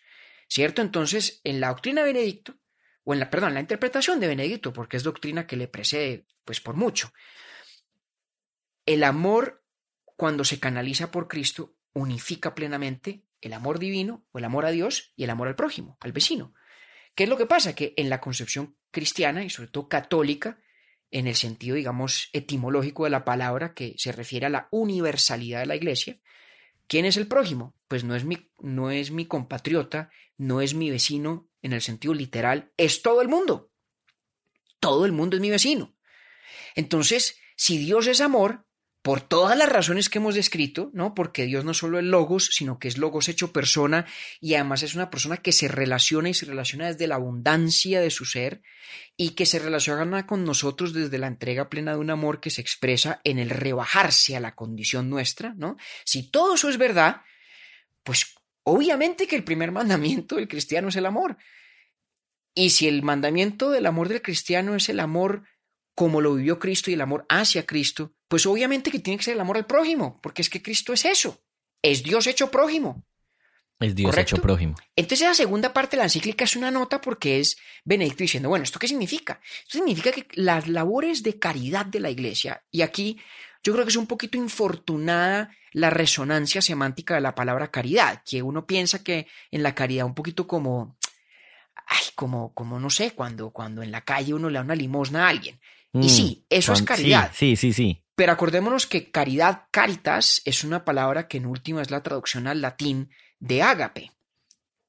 [0.49, 0.81] ¿Cierto?
[0.81, 2.55] Entonces, en la doctrina de Benedicto,
[3.05, 6.27] o en la, perdón, en la interpretación de Benedicto, porque es doctrina que le precede,
[6.43, 7.13] pues por mucho,
[8.85, 9.60] el amor,
[10.21, 15.13] cuando se canaliza por Cristo, unifica plenamente el amor divino o el amor a Dios
[15.15, 16.53] y el amor al prójimo, al vecino.
[17.15, 17.73] ¿Qué es lo que pasa?
[17.73, 20.59] Que en la concepción cristiana y sobre todo católica,
[21.09, 25.65] en el sentido, digamos, etimológico de la palabra que se refiere a la universalidad de
[25.65, 26.19] la iglesia,
[26.85, 27.73] ¿quién es el prójimo?
[27.87, 32.13] Pues no es mi, no es mi compatriota, no es mi vecino en el sentido
[32.13, 33.71] literal, es todo el mundo.
[34.79, 35.95] Todo el mundo es mi vecino.
[36.75, 38.67] Entonces, si Dios es amor,
[39.01, 41.15] por todas las razones que hemos descrito, ¿no?
[41.15, 44.05] Porque Dios no solo es logos, sino que es logos hecho persona
[44.39, 48.11] y además es una persona que se relaciona y se relaciona desde la abundancia de
[48.11, 48.61] su ser
[49.17, 52.61] y que se relaciona con nosotros desde la entrega plena de un amor que se
[52.61, 55.77] expresa en el rebajarse a la condición nuestra, ¿no?
[56.05, 57.21] Si todo eso es verdad,
[58.03, 61.37] pues obviamente que el primer mandamiento del cristiano es el amor.
[62.53, 65.43] Y si el mandamiento del amor del cristiano es el amor
[65.95, 69.35] como lo vivió Cristo y el amor hacia Cristo, pues obviamente que tiene que ser
[69.35, 71.43] el amor al prójimo, porque es que Cristo es eso,
[71.81, 73.05] es Dios hecho prójimo.
[73.79, 74.35] Es Dios ¿Correcto?
[74.35, 74.75] hecho prójimo.
[74.95, 78.63] Entonces la segunda parte de la encíclica es una nota porque es Benedicto diciendo, bueno,
[78.63, 79.41] ¿esto qué significa?
[79.63, 83.19] Esto significa que las labores de caridad de la iglesia, y aquí
[83.63, 88.41] yo creo que es un poquito infortunada la resonancia semántica de la palabra caridad, que
[88.41, 90.97] uno piensa que en la caridad un poquito como,
[91.87, 95.25] ay, como, como no sé, cuando, cuando en la calle uno le da una limosna
[95.25, 95.59] a alguien.
[95.93, 97.31] Y Mm, sí, eso es caridad.
[97.33, 98.03] Sí, sí, sí.
[98.15, 102.61] Pero acordémonos que caridad, caritas, es una palabra que en última es la traducción al
[102.61, 103.09] latín
[103.39, 104.11] de ágape,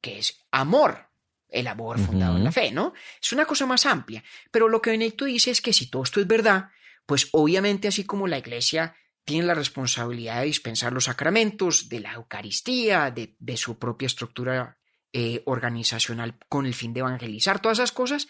[0.00, 1.08] que es amor,
[1.48, 2.92] el amor fundado en la fe, ¿no?
[3.20, 4.22] Es una cosa más amplia.
[4.50, 6.70] Pero lo que Benedicto dice es que si todo esto es verdad,
[7.06, 12.14] pues obviamente así como la iglesia tiene la responsabilidad de dispensar los sacramentos, de la
[12.14, 14.78] Eucaristía, de, de su propia estructura
[15.12, 18.28] eh, organizacional con el fin de evangelizar, todas esas cosas,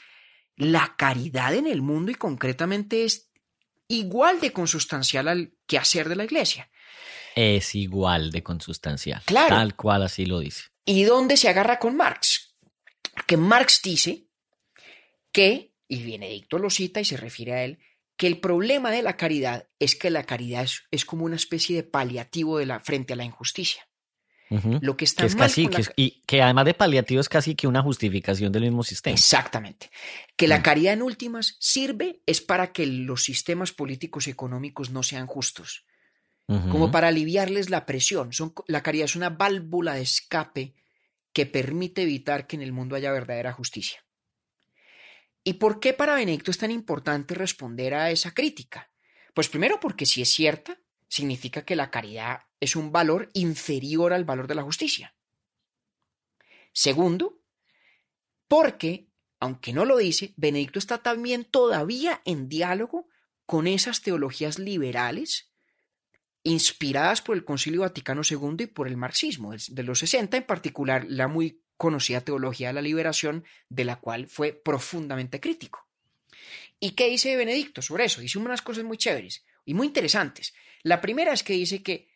[0.57, 3.31] la caridad en el mundo y concretamente es
[3.89, 6.71] igual de consustancial al quehacer de la iglesia.
[7.35, 9.23] Es igual de consustancial.
[9.25, 9.57] Claro.
[9.57, 10.65] Tal cual así lo dice.
[10.85, 12.57] ¿Y dónde se agarra con Marx?
[13.27, 14.27] Que Marx dice
[15.31, 17.79] que, y Benedicto lo cita y se refiere a él,
[18.17, 21.77] que el problema de la caridad es que la caridad es, es como una especie
[21.77, 23.89] de paliativo de la, frente a la injusticia.
[24.83, 26.75] Lo que está Que es mal casi, con la que es- y que además de
[26.75, 29.15] paliativo es casi que una justificación del mismo sistema.
[29.15, 29.91] Exactamente.
[30.37, 30.63] Que la Mm.
[30.63, 35.85] caridad en últimas sirve es para que los sistemas políticos y económicos no sean justos.
[36.71, 38.33] como para aliviarles la presión.
[38.35, 40.75] Son, la caridad es una válvula de escape
[41.33, 44.05] que permite evitar que en el mundo haya verdadera justicia.
[45.45, 48.91] ¿Y por qué para Benedicto es tan importante responder a esa crítica?
[49.33, 50.79] Pues primero porque si es cierta,
[51.13, 55.15] significa que la caridad es un valor inferior al valor de la justicia.
[56.73, 57.39] Segundo,
[58.49, 59.09] porque,
[59.39, 63.09] aunque no lo dice, Benedicto está también todavía en diálogo
[63.45, 65.53] con esas teologías liberales
[66.45, 71.05] inspiradas por el Concilio Vaticano II y por el marxismo de los 60, en particular
[71.07, 75.87] la muy conocida teología de la liberación, de la cual fue profundamente crítico.
[76.81, 78.23] ¿Y qué dice Benedicto sobre eso?
[78.23, 80.55] Dice unas cosas muy chéveres y muy interesantes.
[80.83, 82.09] La primera es que dice que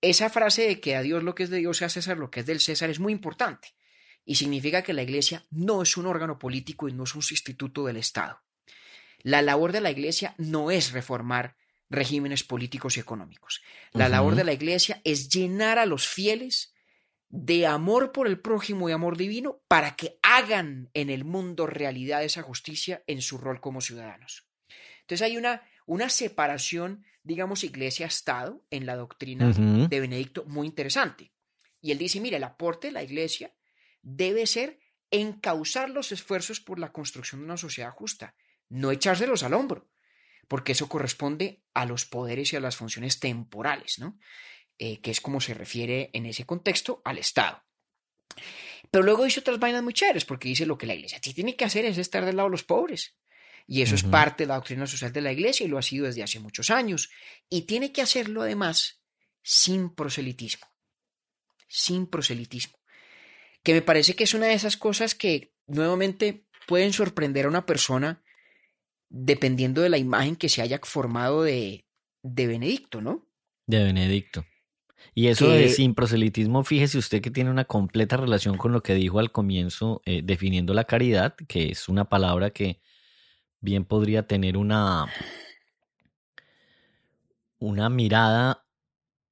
[0.00, 2.30] esa frase de que a Dios lo que es de Dios y a César lo
[2.30, 3.74] que es del César es muy importante
[4.24, 7.86] y significa que la Iglesia no es un órgano político y no es un sustituto
[7.86, 8.42] del Estado.
[9.22, 11.56] La labor de la Iglesia no es reformar
[11.88, 13.62] regímenes políticos y económicos.
[13.92, 16.74] La labor de la Iglesia es llenar a los fieles
[17.28, 22.24] de amor por el prójimo y amor divino para que hagan en el mundo realidad
[22.24, 24.46] esa justicia en su rol como ciudadanos.
[25.02, 31.32] Entonces hay una, una separación, digamos, iglesia-estado en la doctrina de Benedicto muy interesante.
[31.80, 33.54] Y él dice, mire, el aporte de la iglesia
[34.02, 34.80] debe ser
[35.10, 38.34] encauzar los esfuerzos por la construcción de una sociedad justa,
[38.68, 39.88] no echárselos al hombro,
[40.48, 44.18] porque eso corresponde a los poderes y a las funciones temporales, ¿no?
[44.78, 47.64] Eh, que es como se refiere en ese contexto al Estado.
[48.90, 51.64] Pero luego dice otras vainas muy chéveres, porque dice lo que la iglesia tiene que
[51.64, 53.16] hacer es estar del lado de los pobres.
[53.68, 56.06] Y eso es parte de la doctrina social de la iglesia y lo ha sido
[56.06, 57.10] desde hace muchos años.
[57.50, 59.02] Y tiene que hacerlo además
[59.42, 60.66] sin proselitismo.
[61.66, 62.78] Sin proselitismo.
[63.64, 67.66] Que me parece que es una de esas cosas que nuevamente pueden sorprender a una
[67.66, 68.22] persona
[69.08, 71.86] dependiendo de la imagen que se haya formado de,
[72.22, 73.26] de Benedicto, ¿no?
[73.66, 74.44] De Benedicto.
[75.14, 78.94] Y eso de sin proselitismo, fíjese usted que tiene una completa relación con lo que
[78.94, 82.80] dijo al comienzo eh, definiendo la caridad, que es una palabra que
[83.66, 85.12] bien podría tener una,
[87.58, 88.64] una mirada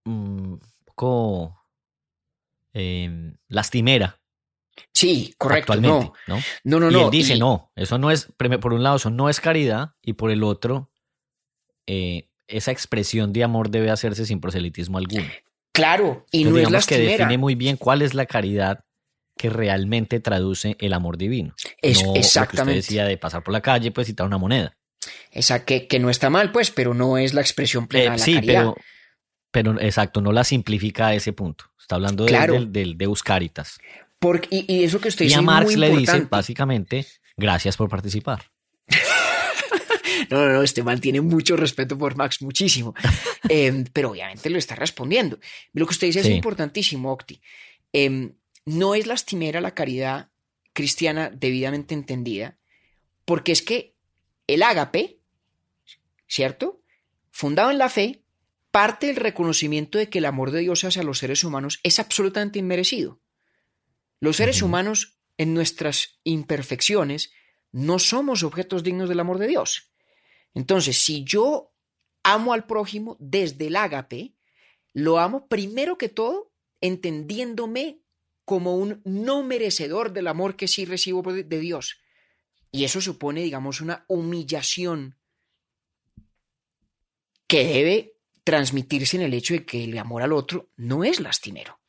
[0.05, 1.57] un mm, poco
[2.73, 4.21] em, lastimera.
[4.93, 5.77] Sí, correcto.
[5.77, 6.13] No.
[6.27, 6.91] no, no, no.
[6.91, 8.27] Y él dice, no, eso no es,
[8.61, 10.91] por un lado, eso no es caridad, y por el otro,
[11.87, 15.29] eh, esa expresión de amor debe hacerse sin proselitismo alguno.
[15.73, 17.05] Claro, y no es lastimera.
[17.05, 18.85] que define muy bien cuál es la caridad
[19.37, 21.55] que realmente traduce el amor divino.
[21.83, 22.63] Es, exactamente.
[22.63, 24.77] Lo que decía de pasar por la calle, pues citar una moneda.
[25.31, 28.25] Esa que, que no está mal, pues, pero no es la expresión plena de la
[28.25, 28.61] sí, caridad.
[28.63, 28.77] Pero,
[29.51, 31.67] pero exacto, no la simplifica a ese punto.
[31.79, 33.79] Está hablando de, del, del Deus Caritas.
[34.19, 35.37] Porque, y, eso que usted dice.
[35.37, 36.21] Y a Marx muy le importante.
[36.21, 37.07] dice, básicamente,
[37.37, 38.51] gracias por participar.
[40.31, 42.95] No, no, no, este man tiene mucho respeto por Max, muchísimo.
[43.49, 45.39] eh, pero obviamente lo está respondiendo.
[45.75, 46.29] Lo que usted dice Sí.
[46.31, 47.43] es importantísimo, Octi.
[47.93, 48.33] Eh,
[48.65, 50.31] no es lastimera la caridad
[50.73, 52.59] cristiana debidamente entendida,
[53.25, 53.97] porque es que
[54.47, 55.21] el ágape,
[56.27, 56.83] ¿cierto?
[57.31, 58.25] Fundado en la fe,
[58.71, 62.59] parte del reconocimiento de que el amor de Dios hacia los seres humanos es absolutamente
[62.59, 63.21] inmerecido.
[64.21, 67.33] Los seres humanos, en nuestras imperfecciones,
[67.73, 69.93] no somos objetos dignos del amor de Dios.
[70.55, 71.73] Entonces, si yo
[72.23, 74.35] amo al prójimo desde el ágape,
[74.93, 78.04] lo amo primero que todo entendiéndome
[78.45, 81.99] como un no merecedor del amor que sí recibo de Dios.
[82.71, 85.17] Y eso supone, digamos, una humillación
[87.47, 91.81] que debe transmitirse en el hecho de que el amor al otro no es lastimero.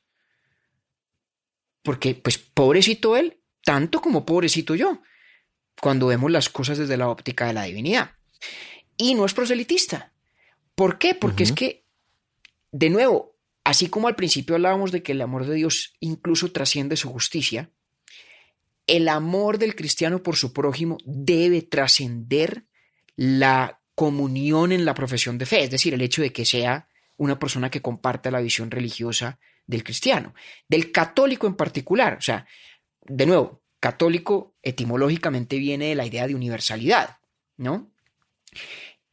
[1.83, 5.01] Porque, pues, pobrecito él, tanto como pobrecito yo,
[5.81, 8.11] cuando vemos las cosas desde la óptica de la divinidad.
[8.97, 10.13] Y no es proselitista.
[10.75, 11.15] ¿Por qué?
[11.15, 11.85] Porque es que,
[12.71, 13.34] de nuevo,
[13.65, 17.71] así como al principio hablábamos de que el amor de Dios incluso trasciende su justicia,
[18.87, 22.67] el amor del cristiano por su prójimo debe trascender
[23.15, 26.87] la comunión en la profesión de fe, es decir, el hecho de que sea
[27.17, 30.35] una persona que comparta la visión religiosa del cristiano,
[30.67, 32.17] del católico en particular.
[32.19, 32.45] O sea,
[33.01, 37.17] de nuevo, católico etimológicamente viene de la idea de universalidad,
[37.57, 37.89] ¿no?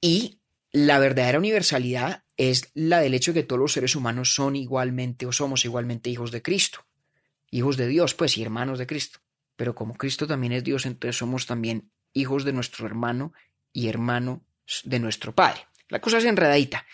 [0.01, 0.42] Y
[0.73, 5.27] la verdadera universalidad es la del hecho de que todos los seres humanos son igualmente
[5.27, 6.87] o somos igualmente hijos de Cristo,
[7.51, 9.21] hijos de Dios, pues, y hermanos de Cristo.
[9.57, 13.33] Pero como Cristo también es Dios, entonces somos también hijos de nuestro hermano
[13.73, 14.41] y hermanos
[14.85, 15.67] de nuestro Padre.
[15.89, 16.87] La cosa es enredadita.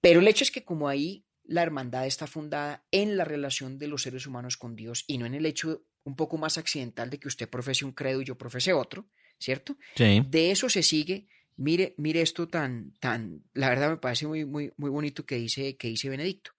[0.00, 3.86] Pero el hecho es que como ahí la hermandad está fundada en la relación de
[3.86, 7.18] los seres humanos con Dios y no en el hecho un poco más accidental de
[7.18, 9.08] que usted profese un credo y yo profese otro,
[9.38, 9.76] ¿cierto?
[9.94, 10.22] Sí.
[10.26, 11.28] De eso se sigue
[11.60, 15.76] mire, mire esto tan, tan, la verdad me parece muy, muy, muy bonito que dice,
[15.76, 16.52] que dice Benedicto.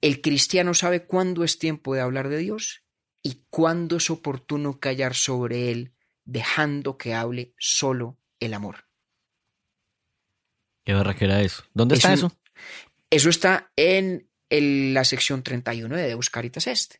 [0.00, 2.82] El cristiano sabe cuándo es tiempo de hablar de Dios
[3.22, 5.92] y cuándo es oportuno callar sobre él,
[6.24, 8.84] dejando que hable solo el amor.
[10.84, 11.62] ¿Qué barra que era eso?
[11.74, 12.36] ¿Dónde está Eso- eso?
[13.10, 16.94] Eso está en el- la sección 31 de Deus Caritas Est.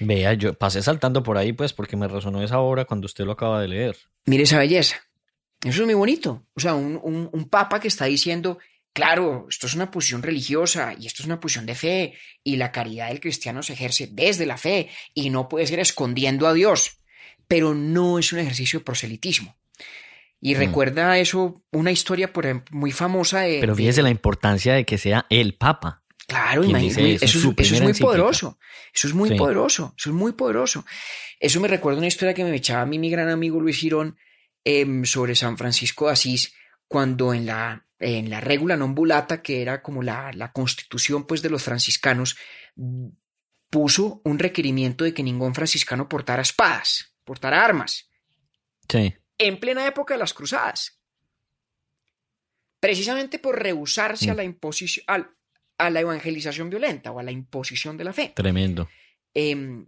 [0.00, 3.32] Vea, yo pasé saltando por ahí, pues, porque me resonó esa obra cuando usted lo
[3.32, 3.96] acaba de leer.
[4.26, 4.96] Mire esa belleza.
[5.64, 6.46] Eso es muy bonito.
[6.54, 8.58] O sea, un, un- un papa que está diciendo,
[8.92, 12.14] claro, esto es una posición religiosa y esto es una posición de fe
[12.44, 16.46] y la caridad del cristiano se ejerce desde la fe y no puede ser escondiendo
[16.46, 16.98] a Dios,
[17.48, 19.56] pero no es un ejercicio de proselitismo.
[20.40, 20.58] Y Mm.
[20.58, 23.58] recuerda eso, una historia por ejemplo, muy famosa de...
[23.60, 26.02] Pero de- fíjese la importancia de que sea el Papa.
[26.28, 28.06] Claro, imagínate, eso es, eso es primera muy encíclica.
[28.08, 28.58] poderoso.
[28.92, 29.36] Eso es muy Sí.
[29.36, 29.94] poderoso.
[29.96, 30.84] Eso es muy poderoso.
[31.38, 34.16] Eso me recuerda una historia que me echaba a mí mi gran amigo Luis Girón
[34.66, 36.50] em, sobre San Francisco de Asís,
[36.88, 41.38] cuando en la, en la regula non bulata, que era como la, la constitución pues,
[41.38, 42.34] de los franciscanos,
[43.70, 48.10] puso un requerimiento de que ningún franciscano portara espadas, portara armas,
[48.90, 49.14] Sí.
[49.38, 50.98] en plena época de las cruzadas.
[52.80, 54.36] Precisamente por rehusarse a Mm.
[54.36, 55.30] la imposición, al-
[55.78, 58.32] a la evangelización violenta o a la imposición de la fe.
[58.34, 58.88] Tremendo.
[59.34, 59.86] Em,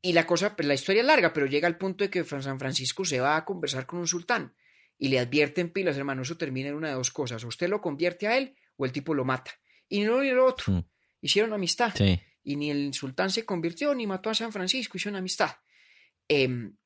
[0.00, 2.58] y la cosa, pues, la historia es larga, pero llega al punto de que San
[2.58, 4.54] Francisco se va a conversar con un sultán
[4.96, 7.80] y le advierte en pilas, hermano, eso termina en una de dos cosas, usted lo
[7.80, 9.52] convierte a él o el tipo lo mata.
[9.88, 10.72] Y ni uno ni lo otro.
[10.72, 10.84] Mm.
[11.20, 11.92] Hicieron amistad.
[11.96, 12.20] Sí.
[12.44, 15.56] Y ni el sultán se convirtió ni mató a San Francisco, hicieron amistad.
[16.28, 16.76] Em,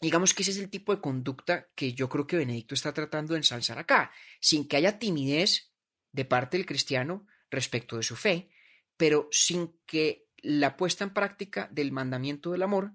[0.00, 3.34] digamos que ese es el tipo de conducta que yo creo que Benedicto está tratando
[3.34, 5.72] de ensalzar acá, sin que haya timidez
[6.12, 8.50] de parte del cristiano respecto de su fe,
[8.96, 12.92] pero sin que la puesta en práctica del mandamiento del amor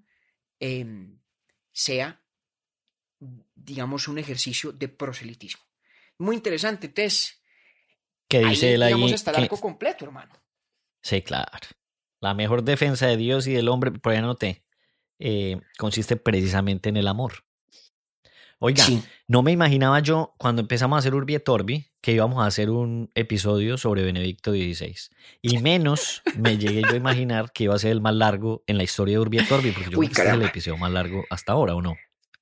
[0.60, 1.18] em,
[1.72, 2.22] sea,
[3.54, 5.64] digamos, un ejercicio de proselitismo.
[6.18, 7.40] Muy interesante, Tess.
[8.28, 8.94] Que Ahí, dice él ahí.
[8.94, 10.34] digamos, está el arco completo, hermano.
[11.02, 11.68] Sí, claro.
[12.20, 14.64] La mejor defensa de Dios y del hombre, por ahí anoté,
[15.18, 17.45] eh, consiste precisamente en el amor.
[18.58, 19.02] Oiga, Sí.
[19.28, 22.70] no me imaginaba yo cuando empezamos a hacer Urbi et Orbi que íbamos a hacer
[22.70, 24.94] un episodio sobre Benedicto XVI.
[25.42, 28.78] Y menos me llegué yo a imaginar que iba a ser el más largo en
[28.78, 30.76] la historia de Urbi et Orbi, porque yo Uy, creo que este es el episodio
[30.78, 31.96] más largo hasta ahora, ¿o no?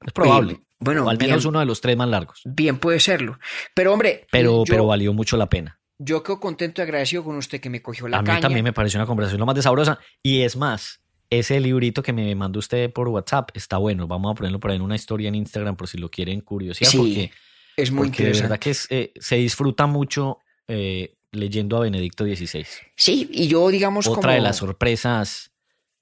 [0.06, 0.60] Es probable.
[0.78, 2.42] Bueno, o al menos bien, uno de los tres más largos.
[2.44, 3.38] bien puede serlo.
[3.74, 5.80] Pero, hombre, Pero, yo, pero valió mucho la pena.
[5.98, 8.40] yo quedo contento y agradecido con usted que me cogió la a mí caña.
[8.40, 9.98] también me pareció una conversación lo más de sabrosa.
[10.22, 14.06] Y es más, ese librito que me mandó usted por WhatsApp está bueno.
[14.06, 16.90] Vamos a ponerlo por ahí en una historia en Instagram por si lo quieren curiosidad.
[16.90, 17.30] Sí, porque
[17.76, 18.42] es muy porque de interesante.
[18.42, 20.38] verdad que es, eh, se disfruta mucho
[20.68, 22.66] eh, leyendo a Benedicto XVI.
[22.96, 24.32] Sí, y yo, digamos, Otra como...
[24.34, 25.52] de las sorpresas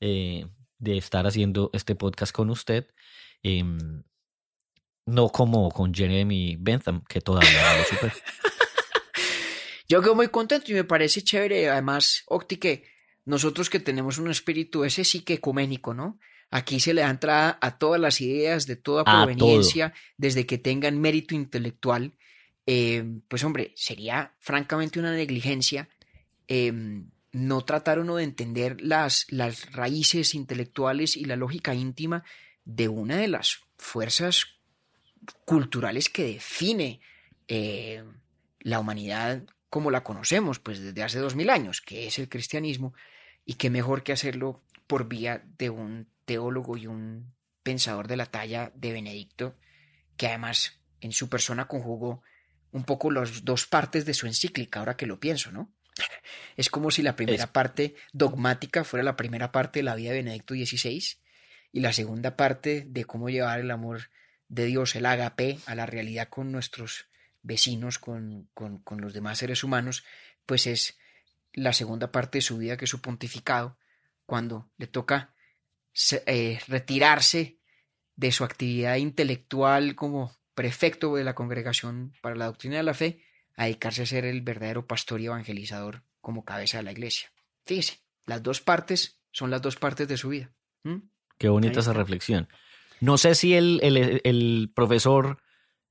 [0.00, 0.46] eh,
[0.78, 2.88] de estar haciendo este podcast con usted.
[3.42, 4.02] em,
[5.04, 8.12] no como con Jeremy Bentham, que todavía lo supero.
[9.88, 12.84] Yo quedo muy contento y me parece chévere, además, Octi, que
[13.24, 16.18] nosotros que tenemos un espíritu ese sí que ecuménico, ¿no?
[16.50, 21.00] Aquí se le da entrada a todas las ideas de toda proveniencia, desde que tengan
[21.00, 22.14] mérito intelectual.
[22.66, 25.88] Eh, pues hombre, sería francamente una negligencia
[26.48, 26.72] eh,
[27.32, 32.24] no tratar uno de entender las, las raíces intelectuales y la lógica íntima
[32.64, 34.46] de una de las fuerzas
[35.44, 37.00] culturales que define
[37.48, 38.04] eh,
[38.60, 42.92] la humanidad como la conocemos, pues desde hace dos mil años, que es el cristianismo,
[43.44, 47.32] y qué mejor que hacerlo por vía de un teólogo y un
[47.62, 49.56] pensador de la talla de Benedicto,
[50.16, 52.22] que además en su persona conjugó
[52.70, 55.72] un poco las dos partes de su encíclica, ahora que lo pienso, ¿no?
[56.56, 60.10] Es como si la primera Es- parte dogmática fuera la primera parte de la vida
[60.10, 61.02] de Benedicto XVI
[61.72, 64.10] y la segunda parte de cómo llevar el amor
[64.48, 67.06] de Dios, el agape, a la realidad con nuestros
[67.42, 70.04] vecinos, con, con, con los demás seres humanos,
[70.46, 70.98] pues es
[71.52, 73.76] la segunda parte de su vida que es su pontificado,
[74.26, 75.34] cuando le toca
[76.26, 77.58] eh, retirarse
[78.16, 83.22] de su actividad intelectual como prefecto de la Congregación para la Doctrina de la Fe,
[83.56, 87.30] a dedicarse a ser el verdadero pastor y evangelizador como cabeza de la iglesia.
[87.66, 90.52] Fíjese, las dos partes son las dos partes de su vida.
[90.84, 90.96] ¿Mm?
[91.38, 92.48] Qué bonita esa reflexión.
[93.00, 95.38] No sé si el, el- el profesor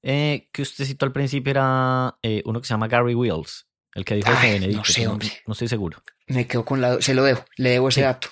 [0.01, 4.05] eh, que usted citó al principio era eh, uno que se llama Gary Wills, el
[4.05, 4.77] que dijo Ay, que Benedicto.
[4.80, 6.01] no sé, no, estoy seguro.
[6.27, 7.01] Me quedo con la...
[7.01, 8.03] Se lo debo, le debo ese Sí.
[8.05, 8.30] dato.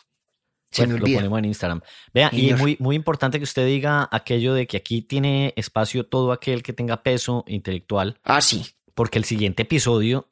[0.72, 1.82] Se Bueno, me lo ponemos en Instagram.
[2.14, 6.06] Vea, y es muy, muy importante que usted diga aquello de que aquí tiene espacio
[6.06, 8.68] todo aquel que tenga peso intelectual, Ah, sí.
[8.94, 10.28] porque el siguiente episodio,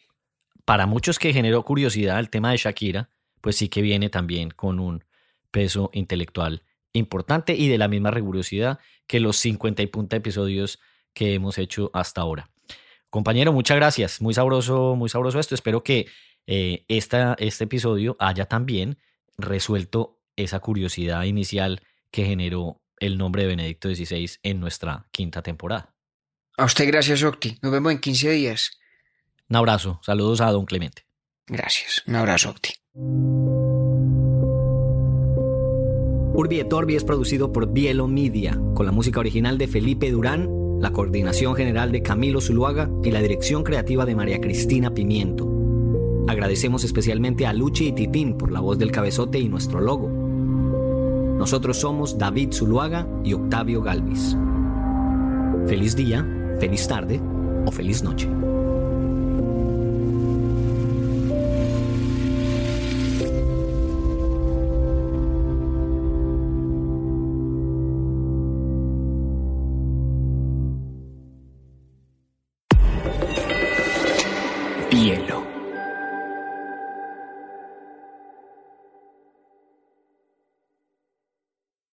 [0.64, 3.10] para muchos que generó curiosidad el tema de Shakira,
[3.42, 5.04] pues sí que viene también con un
[5.50, 6.62] peso intelectual
[6.94, 10.80] importante y de la misma rigurosidad que los 50 y punta episodios
[11.14, 12.50] que hemos hecho hasta ahora.
[13.10, 14.22] Compañero, muchas gracias.
[14.22, 15.56] Muy sabroso, muy sabroso esto.
[15.56, 16.08] Espero que
[16.46, 18.98] eh, esta, este episodio haya también
[19.38, 21.82] resuelto esa curiosidad inicial
[22.12, 25.94] que generó el nombre de Benedicto XVI en nuestra quinta temporada.
[26.58, 27.58] A usted gracias, Octi.
[27.62, 28.72] Nos vemos en 15 días.
[29.50, 30.00] Un abrazo.
[30.04, 31.06] Saludos a don Clemente.
[31.46, 32.04] Gracias.
[32.08, 32.74] Un abrazo, Octi.
[36.34, 40.48] Urbi et Orbi es producido por Bielo Media, con la música original de Felipe Durán,
[40.80, 45.48] la coordinación general de Camilo Zuluaga y la dirección creativa de María Cristina Pimiento.
[46.28, 50.10] Agradecemos especialmente a Luchi y Titín por la voz del cabezote y nuestro logo.
[51.38, 54.36] Nosotros somos David Zuluaga y Octavio Galvis.
[55.68, 56.28] Feliz día,
[56.60, 57.22] feliz tarde
[57.66, 58.28] o feliz noche.